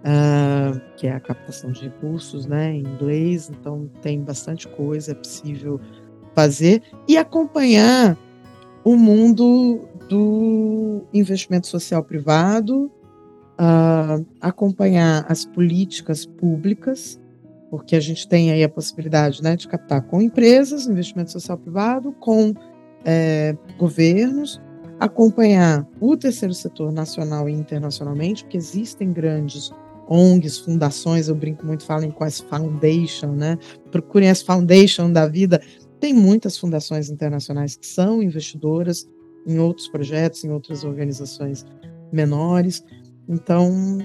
uh, 0.00 0.80
que 0.96 1.06
é 1.06 1.12
a 1.12 1.20
captação 1.20 1.70
de 1.70 1.82
recursos, 1.82 2.46
né, 2.46 2.72
em 2.72 2.80
inglês. 2.80 3.50
Então 3.50 3.90
tem 4.02 4.20
bastante 4.22 4.68
coisa, 4.68 5.14
possível 5.14 5.80
fazer 6.34 6.82
e 7.08 7.16
acompanhar 7.16 8.16
o 8.84 8.96
mundo 8.96 9.88
do 10.08 11.02
investimento 11.12 11.66
social 11.66 12.02
privado, 12.02 12.90
uh, 13.60 14.24
acompanhar 14.40 15.24
as 15.28 15.44
políticas 15.44 16.24
públicas, 16.24 17.20
porque 17.70 17.94
a 17.94 18.00
gente 18.00 18.26
tem 18.26 18.50
aí 18.50 18.64
a 18.64 18.68
possibilidade 18.68 19.42
né, 19.42 19.54
de 19.54 19.68
captar 19.68 20.02
com 20.02 20.20
empresas, 20.20 20.86
investimento 20.86 21.30
social 21.30 21.56
privado, 21.56 22.12
com 22.12 22.52
é, 23.04 23.56
governos, 23.78 24.60
acompanhar 24.98 25.86
o 26.00 26.16
terceiro 26.16 26.52
setor 26.52 26.92
nacional 26.92 27.48
e 27.48 27.52
internacionalmente, 27.52 28.42
porque 28.44 28.56
existem 28.56 29.12
grandes 29.12 29.70
ONGs, 30.10 30.58
fundações, 30.58 31.28
eu 31.28 31.36
brinco 31.36 31.64
muito, 31.64 31.84
falem 31.84 32.10
com 32.10 32.24
as 32.24 32.40
foundation, 32.40 33.28
né? 33.32 33.56
Procurem 33.92 34.28
as 34.28 34.42
foundation 34.42 35.12
da 35.12 35.28
vida. 35.28 35.62
Tem 36.00 36.12
muitas 36.12 36.58
fundações 36.58 37.08
internacionais 37.08 37.76
que 37.76 37.86
são 37.86 38.20
investidoras 38.20 39.08
em 39.46 39.58
outros 39.58 39.86
projetos, 39.88 40.44
em 40.44 40.50
outras 40.50 40.82
organizações 40.82 41.64
menores. 42.12 42.82
Então, 43.28 43.98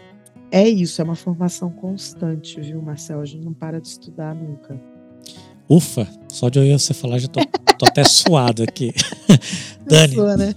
é 0.52 0.68
isso, 0.70 1.02
é 1.02 1.04
uma 1.04 1.16
formação 1.16 1.72
constante, 1.72 2.62
viu, 2.62 2.82
Marcel? 2.82 3.20
A 3.20 3.26
gente 3.26 3.44
não 3.44 3.54
para 3.54 3.82
de 3.82 3.88
estudar 3.88 4.36
nunca. 4.36 4.80
Ufa, 5.68 6.08
só 6.30 6.50
de 6.50 6.60
ouvir 6.60 6.74
você 6.74 6.94
falar 6.94 7.18
já 7.18 7.28
tô, 7.28 7.40
tô 7.80 7.86
até 7.88 8.04
suado 8.06 8.62
aqui. 8.62 8.94
Dani, 9.88 10.14
sua, 10.14 10.38
né? 10.38 10.54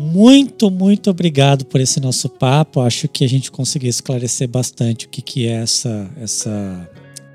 Muito, 0.00 0.70
muito 0.70 1.10
obrigado 1.10 1.64
por 1.64 1.80
esse 1.80 2.00
nosso 2.00 2.28
papo. 2.28 2.80
Acho 2.80 3.08
que 3.08 3.24
a 3.24 3.28
gente 3.28 3.50
conseguiu 3.50 3.90
esclarecer 3.90 4.48
bastante 4.48 5.06
o 5.06 5.08
que, 5.08 5.22
que 5.22 5.46
é 5.46 5.62
essa, 5.62 6.10
essa 6.20 6.90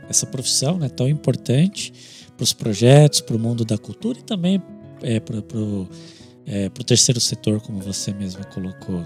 essa 0.10 0.26
profissão 0.26 0.78
né, 0.78 0.89
tão 0.89 1.07
importante 1.07 1.93
para 2.36 2.43
os 2.43 2.51
projetos, 2.51 3.22
para 3.22 3.36
o 3.36 3.39
mundo 3.39 3.64
da 3.64 3.78
cultura 3.78 4.18
e 4.18 4.24
também 4.24 4.62
é, 5.03 5.20
para 5.20 5.38
o 5.38 5.88
é, 6.47 6.70
terceiro 6.70 7.20
setor, 7.20 7.62
como 7.62 7.80
você 7.80 8.12
mesma 8.12 8.43
colocou. 8.45 9.05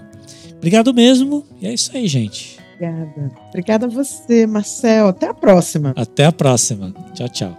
Obrigado 0.56 0.94
mesmo, 0.94 1.44
e 1.60 1.66
é 1.66 1.74
isso 1.74 1.94
aí, 1.94 2.08
gente. 2.08 2.58
Obrigada. 2.74 3.32
Obrigada 3.48 3.86
a 3.86 3.88
você, 3.88 4.46
Marcel. 4.46 5.08
Até 5.08 5.26
a 5.28 5.34
próxima. 5.34 5.92
Até 5.94 6.24
a 6.24 6.32
próxima. 6.32 6.92
Tchau, 7.12 7.28
tchau. 7.28 7.56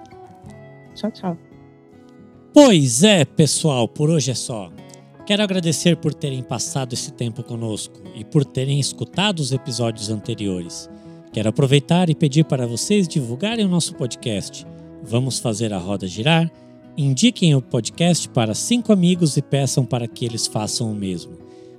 Tchau, 0.96 1.12
tchau. 1.12 1.38
Pois 2.54 3.04
é, 3.04 3.26
pessoal, 3.26 3.88
por 3.88 4.10
hoje 4.10 4.32
é 4.32 4.36
só. 4.36 4.72
Quero 5.26 5.42
agradecer 5.42 5.98
por 5.98 6.14
terem 6.14 6.44
passado 6.44 6.94
esse 6.94 7.12
tempo 7.12 7.42
conosco 7.42 8.00
e 8.14 8.24
por 8.24 8.46
terem 8.46 8.80
escutado 8.80 9.40
os 9.40 9.52
episódios 9.52 10.12
anteriores. 10.12 10.88
Quero 11.34 11.50
aproveitar 11.50 12.12
e 12.12 12.16
pedir 12.16 12.46
para 12.46 12.68
vocês 12.68 13.08
divulgarem 13.08 13.66
o 13.66 13.70
nosso 13.70 13.96
podcast. 13.96 14.68
Vamos 15.04 15.40
fazer 15.40 15.74
a 15.74 15.80
roda 15.80 16.08
girar? 16.08 16.52
Indiquem 16.96 17.56
o 17.56 17.62
podcast 17.62 18.30
para 18.30 18.54
cinco 18.54 18.94
amigos 18.94 19.36
e 19.36 19.42
peçam 19.42 19.84
para 19.84 20.08
que 20.08 20.26
eles 20.26 20.46
façam 20.46 20.92
o 20.92 20.96
mesmo. 20.96 21.34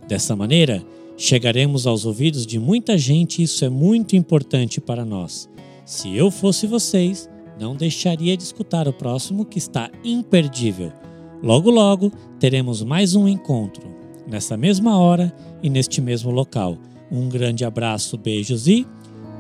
Dessa 0.08 0.34
maneira, 0.34 0.84
chegaremos 1.16 1.86
aos 1.86 2.04
ouvidos 2.04 2.44
de 2.44 2.58
muita 2.58 2.98
gente 2.98 3.40
e 3.40 3.44
isso 3.44 3.64
é 3.64 3.68
muito 3.68 4.16
importante 4.16 4.80
para 4.80 5.04
nós. 5.04 5.48
Se 5.84 6.14
eu 6.16 6.32
fosse 6.32 6.66
vocês, 6.66 7.30
não 7.60 7.76
deixaria 7.76 8.36
de 8.36 8.42
escutar 8.42 8.88
o 8.88 8.92
próximo 8.92 9.44
que 9.44 9.58
está 9.58 9.88
imperdível. 10.04 11.05
Logo, 11.42 11.70
logo 11.70 12.10
teremos 12.38 12.82
mais 12.82 13.14
um 13.14 13.28
encontro, 13.28 13.82
nesta 14.26 14.56
mesma 14.56 14.98
hora 14.98 15.32
e 15.62 15.70
neste 15.70 16.00
mesmo 16.00 16.30
local. 16.30 16.76
Um 17.10 17.28
grande 17.28 17.64
abraço, 17.64 18.16
beijos 18.18 18.66
e 18.66 18.86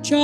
tchau! 0.02 0.16